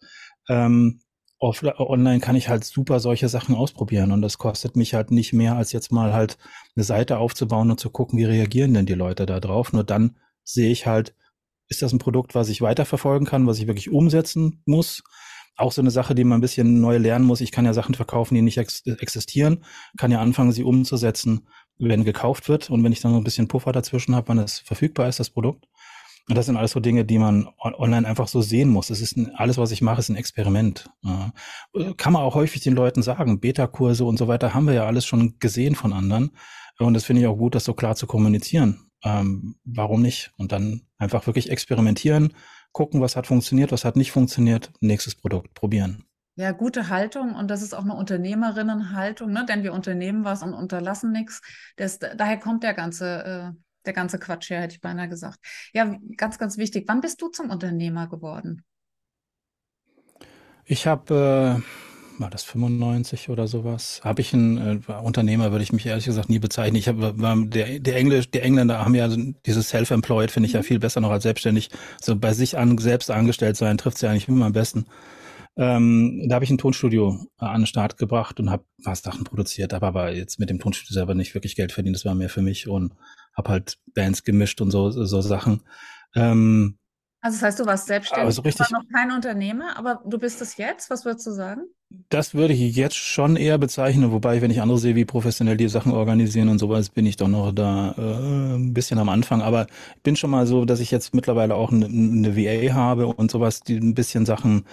[0.48, 1.00] Ähm,
[1.38, 5.32] off, online kann ich halt super solche Sachen ausprobieren und das kostet mich halt nicht
[5.32, 6.38] mehr, als jetzt mal halt
[6.74, 9.72] eine Seite aufzubauen und zu gucken, wie reagieren denn die Leute da drauf.
[9.72, 11.14] Nur dann sehe ich halt,
[11.68, 15.02] ist das ein Produkt, was ich weiterverfolgen kann, was ich wirklich umsetzen muss?
[15.56, 17.40] Auch so eine Sache, die man ein bisschen neu lernen muss.
[17.40, 19.64] Ich kann ja Sachen verkaufen, die nicht ex existieren,
[19.96, 21.48] kann ja anfangen, sie umzusetzen,
[21.78, 24.58] wenn gekauft wird und wenn ich dann so ein bisschen Puffer dazwischen habe, wann es
[24.58, 25.66] verfügbar ist, das Produkt.
[26.28, 28.88] Und das sind alles so Dinge, die man online einfach so sehen muss.
[28.88, 30.90] Das ist ein, alles, was ich mache, ist ein Experiment.
[31.02, 31.32] Ja.
[31.96, 33.38] Kann man auch häufig den Leuten sagen.
[33.38, 36.32] Beta-Kurse und so weiter haben wir ja alles schon gesehen von anderen.
[36.78, 40.32] Und das finde ich auch gut, das so klar zu kommunizieren ähm, warum nicht?
[40.36, 42.34] Und dann einfach wirklich experimentieren,
[42.72, 46.04] gucken, was hat funktioniert, was hat nicht funktioniert, nächstes Produkt probieren.
[46.38, 49.46] Ja, gute Haltung und das ist auch eine Unternehmerinnenhaltung, ne?
[49.48, 51.40] denn wir unternehmen was und unterlassen nichts.
[51.76, 55.38] Daher kommt der ganze, äh, der ganze Quatsch her, hätte ich beinahe gesagt.
[55.72, 56.84] Ja, ganz, ganz wichtig.
[56.88, 58.64] Wann bist du zum Unternehmer geworden?
[60.66, 64.00] Ich habe äh, war das 95 oder sowas?
[64.02, 66.76] Habe ich einen äh, Unternehmer, würde ich mich ehrlich gesagt nie bezeichnen.
[66.76, 67.14] Ich habe
[67.48, 69.08] der, der Englisch, die Engländer haben ja
[69.46, 70.64] dieses Self-Employed, finde ich ja mhm.
[70.64, 71.70] viel besser noch als selbstständig.
[72.00, 74.86] So bei sich an, selbst angestellt sein, trifft es ja eigentlich immer am besten.
[75.58, 79.24] Ähm, da habe ich ein Tonstudio äh, an den Start gebracht und habe was Sachen
[79.24, 81.96] produziert, habe aber jetzt mit dem Tonstudio selber nicht wirklich Geld verdient.
[81.96, 82.92] Das war mehr für mich und
[83.34, 85.62] habe halt Bands gemischt und so so Sachen.
[86.14, 86.78] Ähm,
[87.22, 90.58] also das heißt, du warst selbstständig, also richtig, noch kein Unternehmer, aber du bist es
[90.58, 90.90] jetzt.
[90.90, 91.62] Was würdest du sagen?
[92.08, 95.68] Das würde ich jetzt schon eher bezeichnen, wobei, wenn ich andere sehe, wie professionell die
[95.68, 99.40] Sachen organisieren und sowas, bin ich doch noch da äh, ein bisschen am Anfang.
[99.40, 103.06] Aber ich bin schon mal so, dass ich jetzt mittlerweile auch eine, eine VA habe
[103.06, 104.64] und sowas, die ein bisschen Sachen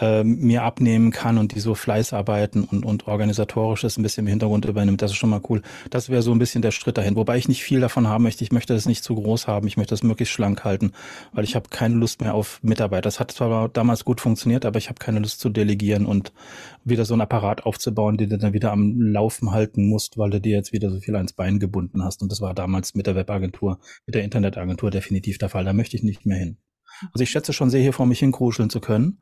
[0.00, 4.64] äh, mir abnehmen kann und die so Fleißarbeiten und, und organisatorisches ein bisschen im Hintergrund
[4.64, 5.02] übernimmt.
[5.02, 5.62] Das ist schon mal cool.
[5.90, 7.16] Das wäre so ein bisschen der Schritt dahin.
[7.16, 8.44] Wobei ich nicht viel davon haben möchte.
[8.44, 9.66] Ich möchte das nicht zu groß haben.
[9.66, 10.92] Ich möchte das möglichst schlank halten,
[11.32, 13.06] weil ich habe keine Lust mehr auf Mitarbeit.
[13.06, 16.32] Das hat zwar damals gut funktioniert, aber ich habe keine Lust zu delegieren und
[16.84, 20.40] wieder so ein Apparat aufzubauen, den du dann wieder am Laufen halten musst, weil du
[20.40, 22.22] dir jetzt wieder so viel ans Bein gebunden hast.
[22.22, 25.64] Und das war damals mit der Webagentur, mit der Internetagentur definitiv der Fall.
[25.64, 26.58] Da möchte ich nicht mehr hin.
[27.12, 29.18] Also ich schätze schon sehr, hier vor mich hinkruscheln zu können.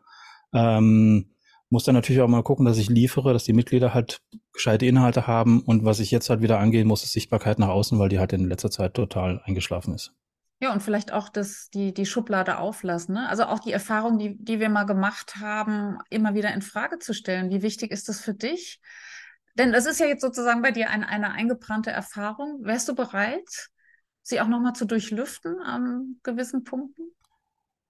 [0.52, 1.32] Ähm,
[1.70, 4.20] muss dann natürlich auch mal gucken, dass ich liefere, dass die Mitglieder halt
[4.52, 7.98] gescheite Inhalte haben und was ich jetzt halt wieder angehen muss, ist Sichtbarkeit nach außen,
[7.98, 10.12] weil die halt in letzter Zeit total eingeschlafen ist.
[10.60, 13.14] Ja, und vielleicht auch das, die, die Schublade auflassen.
[13.14, 13.28] Ne?
[13.28, 17.14] Also auch die Erfahrung, die, die wir mal gemacht haben, immer wieder in Frage zu
[17.14, 17.50] stellen.
[17.50, 18.80] Wie wichtig ist das für dich?
[19.54, 22.60] Denn das ist ja jetzt sozusagen bei dir ein, eine eingebrannte Erfahrung.
[22.62, 23.70] Wärst du bereit,
[24.22, 27.10] sie auch nochmal zu durchlüften an gewissen Punkten?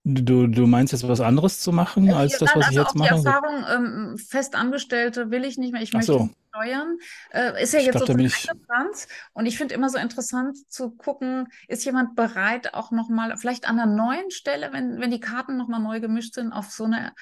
[0.04, 3.20] Du, du meinst jetzt was anderes zu machen als das, was also ich jetzt mache?
[3.20, 6.30] Die Erfahrung, ähm, Festangestellte will ich nicht mehr, ich möchte so.
[6.48, 6.98] steuern.
[7.30, 9.06] Äh, ist ja jetzt sozusagen eingebrannt.
[9.32, 13.78] Und ich finde immer so interessant zu gucken, ist jemand bereit, auch nochmal, vielleicht an
[13.78, 17.12] einer neuen Stelle, wenn, wenn die Karten nochmal neu gemischt sind, auf so eine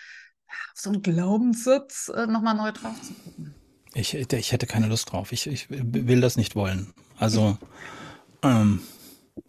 [0.73, 3.55] auf so einen Glaubenssitz äh, nochmal neu drauf zu gucken.
[3.95, 5.33] Ich, ich hätte keine Lust drauf.
[5.33, 6.93] Ich, ich will das nicht wollen.
[7.19, 7.59] Also,
[8.43, 8.81] ähm,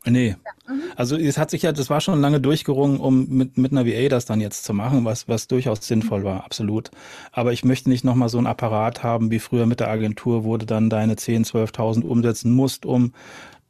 [0.06, 0.30] Nee.
[0.30, 0.74] Ja.
[0.74, 0.82] Mhm.
[0.96, 4.10] Also es hat sich ja, das war schon lange durchgerungen, um mit, mit einer VA
[4.10, 6.92] das dann jetzt zu machen, was, was durchaus sinnvoll war, absolut.
[7.32, 10.58] Aber ich möchte nicht nochmal so ein Apparat haben, wie früher mit der Agentur, wo
[10.58, 13.14] du dann deine 10, 12.000 umsetzen musst, um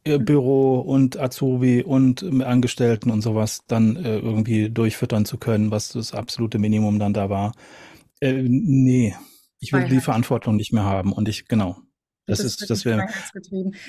[0.04, 0.24] äh, mhm.
[0.24, 6.12] Büro und Azubi und Angestellten und sowas dann äh, irgendwie durchfüttern zu können, was das
[6.12, 7.52] absolute Minimum dann da war.
[8.20, 9.14] Äh, nee,
[9.60, 11.76] ich will die Verantwortung nicht mehr haben und ich, genau.
[12.26, 13.08] Das, das ist, das wäre.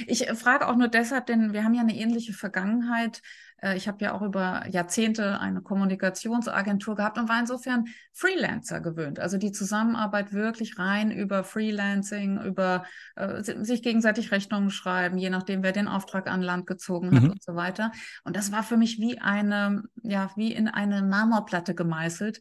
[0.07, 3.21] Ich äh, frage auch nur deshalb, denn wir haben ja eine ähnliche Vergangenheit.
[3.61, 9.19] Äh, ich habe ja auch über Jahrzehnte eine Kommunikationsagentur gehabt und war insofern Freelancer gewöhnt.
[9.19, 15.61] Also die Zusammenarbeit wirklich rein über Freelancing, über äh, sich gegenseitig Rechnungen schreiben, je nachdem,
[15.61, 17.31] wer den Auftrag an Land gezogen hat mhm.
[17.31, 17.91] und so weiter.
[18.23, 22.39] Und das war für mich wie eine, ja, wie in eine Marmorplatte gemeißelt.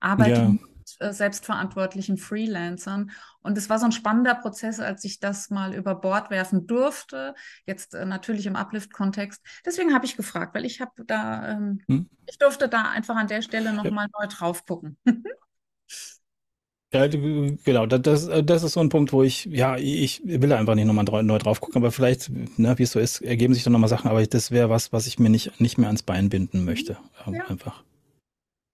[0.00, 0.54] Arbeit ja
[1.00, 3.10] äh, selbstverantwortlichen Freelancern.
[3.42, 7.34] Und es war so ein spannender Prozess, als ich das mal über Bord werfen durfte.
[7.66, 9.42] Jetzt äh, natürlich im Uplift-Kontext.
[9.64, 12.08] Deswegen habe ich gefragt, weil ich habe da, ähm, hm?
[12.26, 14.20] ich durfte da einfach an der Stelle nochmal ja.
[14.20, 14.96] neu drauf gucken.
[16.92, 20.86] Ja, genau, das, das ist so ein Punkt, wo ich, ja, ich will einfach nicht
[20.86, 23.90] nochmal neu drauf gucken, aber vielleicht, ne, wie es so ist, ergeben sich dann nochmal
[23.90, 26.96] Sachen, aber das wäre was, was ich mir nicht, nicht mehr ans Bein binden möchte.
[27.26, 27.44] Ja.
[27.48, 27.82] Einfach.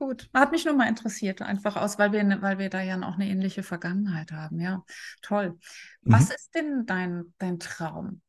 [0.03, 3.00] Gut, hat mich nur mal interessiert, einfach aus, weil wir, ne, weil wir da ja
[3.03, 4.59] auch eine ähnliche Vergangenheit haben.
[4.59, 4.82] Ja,
[5.22, 5.57] toll.
[6.03, 6.34] Was mhm.
[6.34, 8.20] ist denn dein, dein Traum?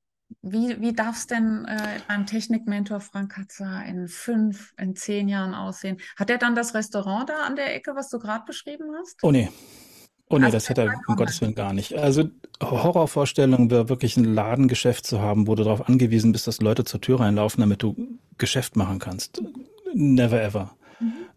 [0.43, 5.55] Wie, wie darf es denn äh, beim Technikmentor Frank Katzer in fünf, in zehn Jahren
[5.55, 5.97] aussehen?
[6.15, 9.23] Hat er dann das Restaurant da an der Ecke, was du gerade beschrieben hast?
[9.23, 9.49] Oh nee.
[10.29, 11.97] Oh nee, also das hätte er um Gottes Willen gar nicht.
[11.97, 12.29] Also
[12.61, 17.01] Horrorvorstellung wäre wirklich ein Ladengeschäft zu haben, wo du darauf angewiesen bist, dass Leute zur
[17.01, 19.41] Tür reinlaufen, damit du Geschäft machen kannst.
[19.95, 20.77] Never ever.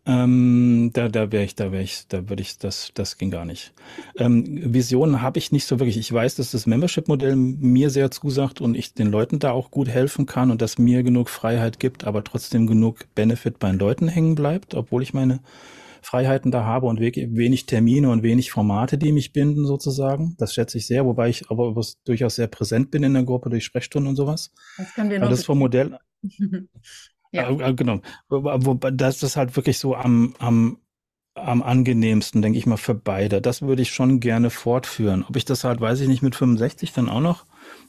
[0.06, 3.44] Ähm, da da wäre ich, da wäre ich, da würde ich, das, das ging gar
[3.44, 3.74] nicht.
[4.16, 5.96] Ähm, Visionen habe ich nicht so wirklich.
[5.96, 9.88] Ich weiß, dass das Membership-Modell mir sehr zusagt und ich den Leuten da auch gut
[9.88, 14.06] helfen kann und dass mir genug Freiheit gibt, aber trotzdem genug Benefit bei den Leuten
[14.06, 15.40] hängen bleibt, obwohl ich meine
[16.02, 20.36] Freiheiten da habe und wenig Termine und wenig Formate, die mich binden sozusagen.
[20.38, 23.64] Das schätze ich sehr, wobei ich aber durchaus sehr präsent bin in der Gruppe durch
[23.64, 24.52] Sprechstunden und sowas.
[24.78, 25.30] Das können wir noch.
[25.30, 25.98] Das vom Modell.
[27.32, 27.50] Ja.
[27.50, 28.00] Äh, genau.
[28.28, 30.78] Wobei das ist halt wirklich so am, am,
[31.34, 33.40] am angenehmsten, denke ich mal, für beide.
[33.40, 35.24] Das würde ich schon gerne fortführen.
[35.28, 37.44] Ob ich das halt, weiß ich nicht, mit 65 dann auch noch,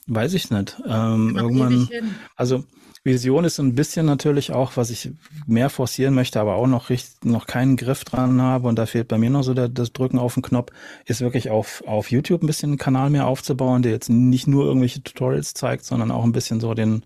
[0.07, 0.81] weiß ich nicht.
[0.87, 1.87] Ähm, irgendwann,
[2.35, 2.63] also
[3.07, 5.11] Vision ist ein bisschen natürlich auch, was ich
[5.45, 9.07] mehr forcieren möchte, aber auch noch richtig, noch keinen Griff dran habe und da fehlt
[9.07, 10.71] bei mir noch so der, das Drücken auf den Knopf,
[11.05, 14.65] ist wirklich auf, auf YouTube ein bisschen einen Kanal mehr aufzubauen, der jetzt nicht nur
[14.65, 17.05] irgendwelche Tutorials zeigt, sondern auch ein bisschen so den,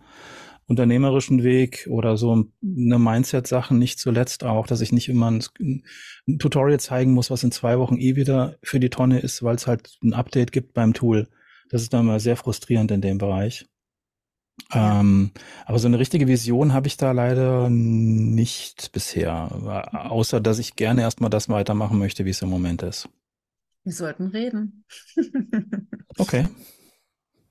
[0.71, 2.31] unternehmerischen Weg oder so
[2.63, 7.43] eine Mindset-Sachen nicht zuletzt auch, dass ich nicht immer ein, ein, Tutorial zeigen muss, was
[7.43, 10.73] in zwei Wochen eh wieder für die Tonne ist, weil es halt ein Update gibt
[10.73, 11.27] beim Tool.
[11.69, 13.65] Das ist dann mal sehr frustrierend in dem Bereich.
[14.73, 14.99] Ja.
[14.99, 15.31] Ähm,
[15.65, 19.51] aber so eine richtige Vision habe ich da leider nicht bisher,
[19.91, 23.09] außer dass ich gerne erstmal das weitermachen möchte, wie es im Moment ist.
[23.83, 24.85] Wir sollten reden.
[26.17, 26.45] okay.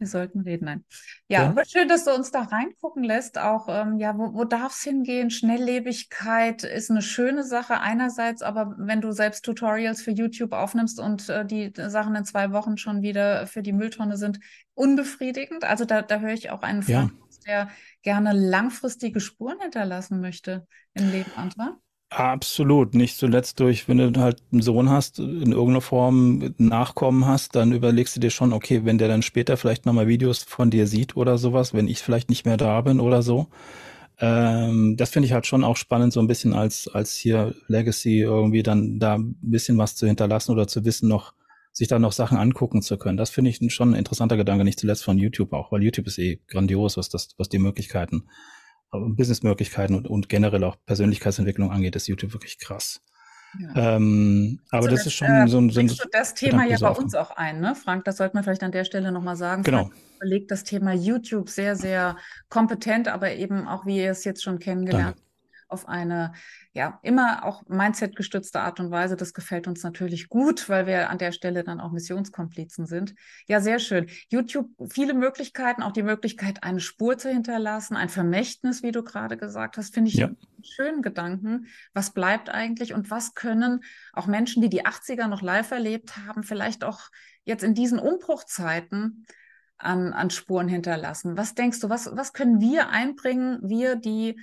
[0.01, 0.65] Wir sollten reden.
[0.65, 0.85] Nein.
[1.29, 3.37] Ja, ja, aber schön, dass du uns da reingucken lässt.
[3.37, 5.31] Auch, ähm, ja, wo, wo darf es hingehen?
[5.31, 11.29] Schnelllebigkeit ist eine schöne Sache einerseits, aber wenn du selbst Tutorials für YouTube aufnimmst und
[11.29, 14.41] äh, die Sachen in zwei Wochen schon wieder für die Mülltonne sind,
[14.73, 15.65] unbefriedigend.
[15.65, 17.47] Also da, da höre ich auch einen Freund, ja.
[17.47, 17.69] der
[18.01, 21.79] gerne langfristige Spuren hinterlassen möchte im Leben anderer.
[22.13, 27.55] Absolut, nicht zuletzt durch, wenn du halt einen Sohn hast, in irgendeiner Form Nachkommen hast,
[27.55, 30.89] dann überlegst du dir schon, okay, wenn der dann später vielleicht nochmal Videos von dir
[30.89, 33.47] sieht oder sowas, wenn ich vielleicht nicht mehr da bin oder so.
[34.19, 38.21] Ähm, das finde ich halt schon auch spannend, so ein bisschen als, als hier Legacy
[38.21, 41.35] irgendwie dann da ein bisschen was zu hinterlassen oder zu wissen noch,
[41.73, 43.19] sich da noch Sachen angucken zu können.
[43.19, 46.19] Das finde ich schon ein interessanter Gedanke, nicht zuletzt von YouTube auch, weil YouTube ist
[46.19, 48.25] eh grandios, was das, was die Möglichkeiten
[48.93, 53.01] Businessmöglichkeiten und, und generell auch Persönlichkeitsentwicklung angeht, ist YouTube wirklich krass.
[53.59, 53.97] Ja.
[53.97, 55.71] Ähm, aber also das, das, ist schon äh, so ein.
[55.71, 58.05] So du das Thema ja bei uns auch ein, ne, Frank?
[58.05, 59.63] Das sollte man vielleicht an der Stelle nochmal sagen.
[59.63, 59.85] Genau.
[59.87, 59.95] Frank
[60.51, 62.17] das Thema YouTube sehr, sehr
[62.49, 65.30] kompetent, aber eben auch, wie ihr es jetzt schon kennengelernt habt,
[65.73, 66.33] auf eine
[66.73, 69.17] ja immer auch Mindset gestützte Art und Weise.
[69.17, 73.15] Das gefällt uns natürlich gut, weil wir an der Stelle dann auch Missionskomplizen sind.
[73.47, 74.07] Ja, sehr schön.
[74.29, 79.37] YouTube, viele Möglichkeiten, auch die Möglichkeit, eine Spur zu hinterlassen, ein Vermächtnis, wie du gerade
[79.37, 80.27] gesagt hast, finde ich ja.
[80.27, 81.67] einen schönen Gedanken.
[81.93, 86.43] Was bleibt eigentlich und was können auch Menschen, die die 80er noch live erlebt haben,
[86.43, 87.01] vielleicht auch
[87.45, 89.27] jetzt in diesen Umbruchzeiten
[89.81, 91.37] an, an Spuren hinterlassen.
[91.37, 94.41] Was denkst du, was, was können wir einbringen, wir, die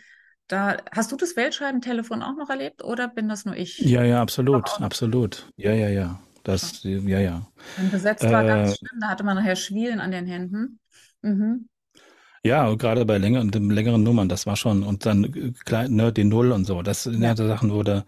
[0.48, 3.78] da, hast du das Weltscheibentelefon auch noch erlebt oder bin das nur ich?
[3.80, 5.52] Ja, ja, absolut, absolut.
[5.58, 6.20] Ja, ja, ja.
[6.44, 7.48] Das, ja, ja.
[7.76, 10.80] Wenn besetzt war äh, ganz schlimm, da hatte man nachher Schwielen an den Händen.
[11.22, 11.68] Mhm.
[12.44, 15.26] Ja, gerade bei längeren, längeren Nummern, das war schon, und dann
[15.70, 18.06] äh, ne, die Null und so, das sind ja Sachen, wo da,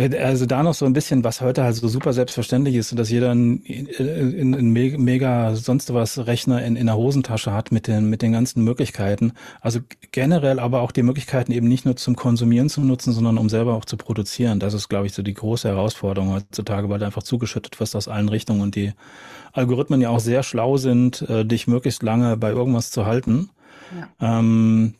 [0.00, 3.32] also da noch so ein bisschen, was heute halt so super selbstverständlich ist, dass jeder
[3.32, 3.62] einen,
[3.98, 8.64] einen mega sonst was Rechner in, in der Hosentasche hat mit den, mit den ganzen
[8.64, 9.32] Möglichkeiten.
[9.60, 9.80] Also
[10.12, 13.74] generell aber auch die Möglichkeiten eben nicht nur zum Konsumieren zu nutzen, sondern um selber
[13.74, 14.58] auch zu produzieren.
[14.58, 18.08] Das ist, glaube ich, so die große Herausforderung heutzutage, weil da einfach zugeschüttet wirst aus
[18.08, 18.92] allen Richtungen und die
[19.52, 23.50] Algorithmen ja auch sehr schlau sind, äh, dich möglichst lange bei irgendwas zu halten.
[24.20, 24.38] Ja.
[24.38, 24.94] Ähm,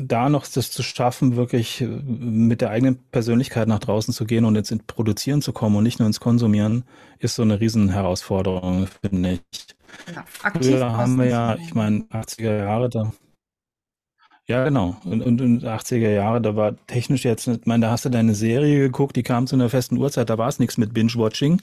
[0.00, 4.44] da noch das zu schaffen, wirklich äh, mit der eigenen Persönlichkeit nach draußen zu gehen
[4.44, 6.84] und jetzt ins Produzieren zu kommen und nicht nur ins Konsumieren,
[7.18, 9.66] ist so eine Riesenherausforderung, finde ich.
[10.14, 13.12] Ja, Früher haben wir ja, ich meine, 80er Jahre da.
[14.50, 14.96] Ja, genau.
[15.04, 18.08] Und, und in den 80er Jahre, da war technisch jetzt, ich meine, da hast du
[18.08, 21.60] deine Serie geguckt, die kam zu einer festen Uhrzeit, da war es nichts mit Binge-Watching.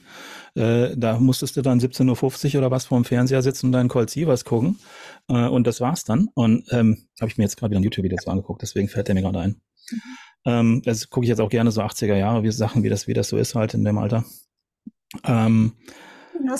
[0.53, 4.15] Äh, da musstest du dann 17.50 Uhr oder was vorm Fernseher sitzen und deinen Colt
[4.27, 4.77] was gucken.
[5.27, 6.29] Äh, und das war's dann.
[6.36, 9.15] Und ähm, habe ich mir jetzt gerade wieder ein YouTube-Video so angeguckt, deswegen fällt der
[9.15, 9.61] mir gerade ein.
[9.89, 10.01] Mhm.
[10.45, 13.13] Ähm, das gucke ich jetzt auch gerne so 80er Jahre, wie Sachen, wie das, wie
[13.13, 14.25] das so ist halt in dem Alter.
[15.23, 15.73] Ähm,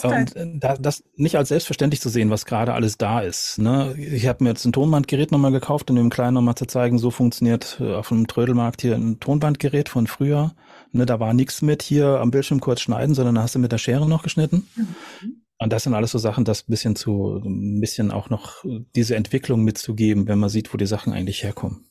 [0.04, 3.58] und äh, das nicht als selbstverständlich zu sehen, was gerade alles da ist.
[3.60, 3.96] Ne?
[3.98, 7.12] Ich habe mir jetzt ein Tonbandgerät nochmal gekauft, um dem Kleinen nochmal zu zeigen, so
[7.12, 10.54] funktioniert äh, auf dem Trödelmarkt hier ein Tonbandgerät von früher.
[10.92, 13.72] Ne, da war nichts mit hier am Bildschirm kurz schneiden, sondern da hast du mit
[13.72, 14.68] der Schere noch geschnitten.
[14.76, 15.42] Mhm.
[15.58, 18.64] Und das sind alles so Sachen, das ein bisschen zu, ein bisschen auch noch
[18.96, 21.86] diese Entwicklung mitzugeben, wenn man sieht, wo die Sachen eigentlich herkommen.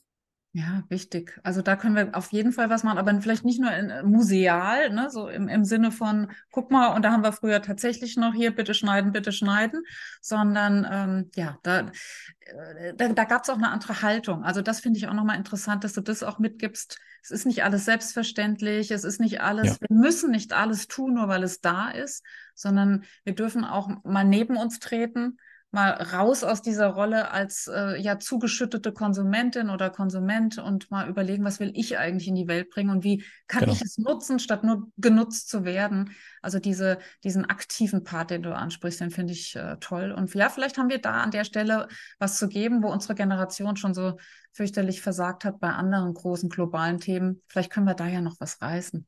[0.57, 1.37] Ja, wichtig.
[1.43, 4.03] Also da können wir auf jeden Fall was machen, aber vielleicht nicht nur in, äh,
[4.03, 8.15] museal, ne, so im, im Sinne von, guck mal, und da haben wir früher tatsächlich
[8.15, 9.83] noch hier, bitte schneiden, bitte schneiden,
[10.21, 11.91] sondern ähm, ja, da,
[12.39, 14.45] äh, da, da gab es auch eine andere Haltung.
[14.45, 16.99] Also das finde ich auch nochmal interessant, dass du das auch mitgibst.
[17.21, 19.89] Es ist nicht alles selbstverständlich, es ist nicht alles, ja.
[19.89, 24.23] wir müssen nicht alles tun, nur weil es da ist, sondern wir dürfen auch mal
[24.23, 25.37] neben uns treten
[25.71, 31.43] mal raus aus dieser Rolle als äh, ja zugeschüttete Konsumentin oder Konsument und mal überlegen,
[31.43, 33.73] was will ich eigentlich in die Welt bringen und wie kann genau.
[33.73, 36.11] ich es nutzen, statt nur genutzt zu werden.
[36.41, 40.11] Also diese, diesen aktiven Part, den du ansprichst, den finde ich äh, toll.
[40.11, 41.87] Und ja, vielleicht haben wir da an der Stelle
[42.19, 44.17] was zu geben, wo unsere Generation schon so
[44.53, 47.41] fürchterlich versagt hat bei anderen großen globalen Themen.
[47.47, 49.05] Vielleicht können wir da ja noch was reißen.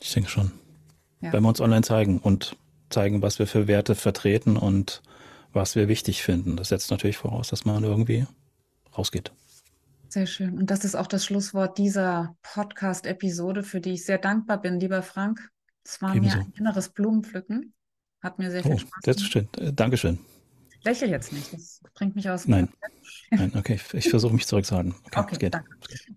[0.00, 0.52] Ich denke schon.
[1.20, 1.32] Ja.
[1.32, 2.56] Wenn wir uns online zeigen und
[2.90, 5.02] zeigen, was wir für Werte vertreten und
[5.56, 6.56] was wir wichtig finden.
[6.56, 8.26] Das setzt natürlich voraus, dass man irgendwie
[8.96, 9.32] rausgeht.
[10.08, 10.56] Sehr schön.
[10.56, 15.02] Und das ist auch das Schlusswort dieser Podcast-Episode, für die ich sehr dankbar bin, lieber
[15.02, 15.50] Frank.
[15.84, 16.36] Es war Ebenso.
[16.36, 17.74] mir ein inneres Blumenpflücken.
[18.22, 19.20] Hat mir sehr viel oh, Spaß gemacht.
[19.20, 19.48] Schön.
[19.58, 20.18] Äh, Dankeschön.
[20.84, 22.46] Lächel jetzt nicht, das bringt mich aus.
[22.46, 22.68] Nein,
[23.30, 24.94] Nein okay, ich versuche mich zurückzuhalten.
[25.12, 25.70] Okay, okay danke.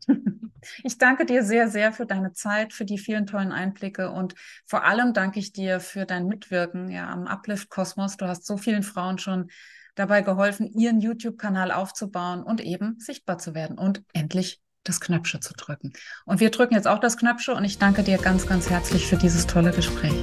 [0.83, 4.83] Ich danke dir sehr, sehr für deine Zeit, für die vielen tollen Einblicke und vor
[4.83, 8.17] allem danke ich dir für dein Mitwirken ja, am Uplift Kosmos.
[8.17, 9.49] Du hast so vielen Frauen schon
[9.95, 15.53] dabei geholfen, ihren YouTube-Kanal aufzubauen und eben sichtbar zu werden und endlich das Knöpfchen zu
[15.53, 15.93] drücken.
[16.25, 19.17] Und wir drücken jetzt auch das Knöpfchen und ich danke dir ganz, ganz herzlich für
[19.17, 20.15] dieses tolle Gespräch.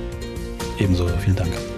[0.78, 1.75] Ebenso, vielen Dank.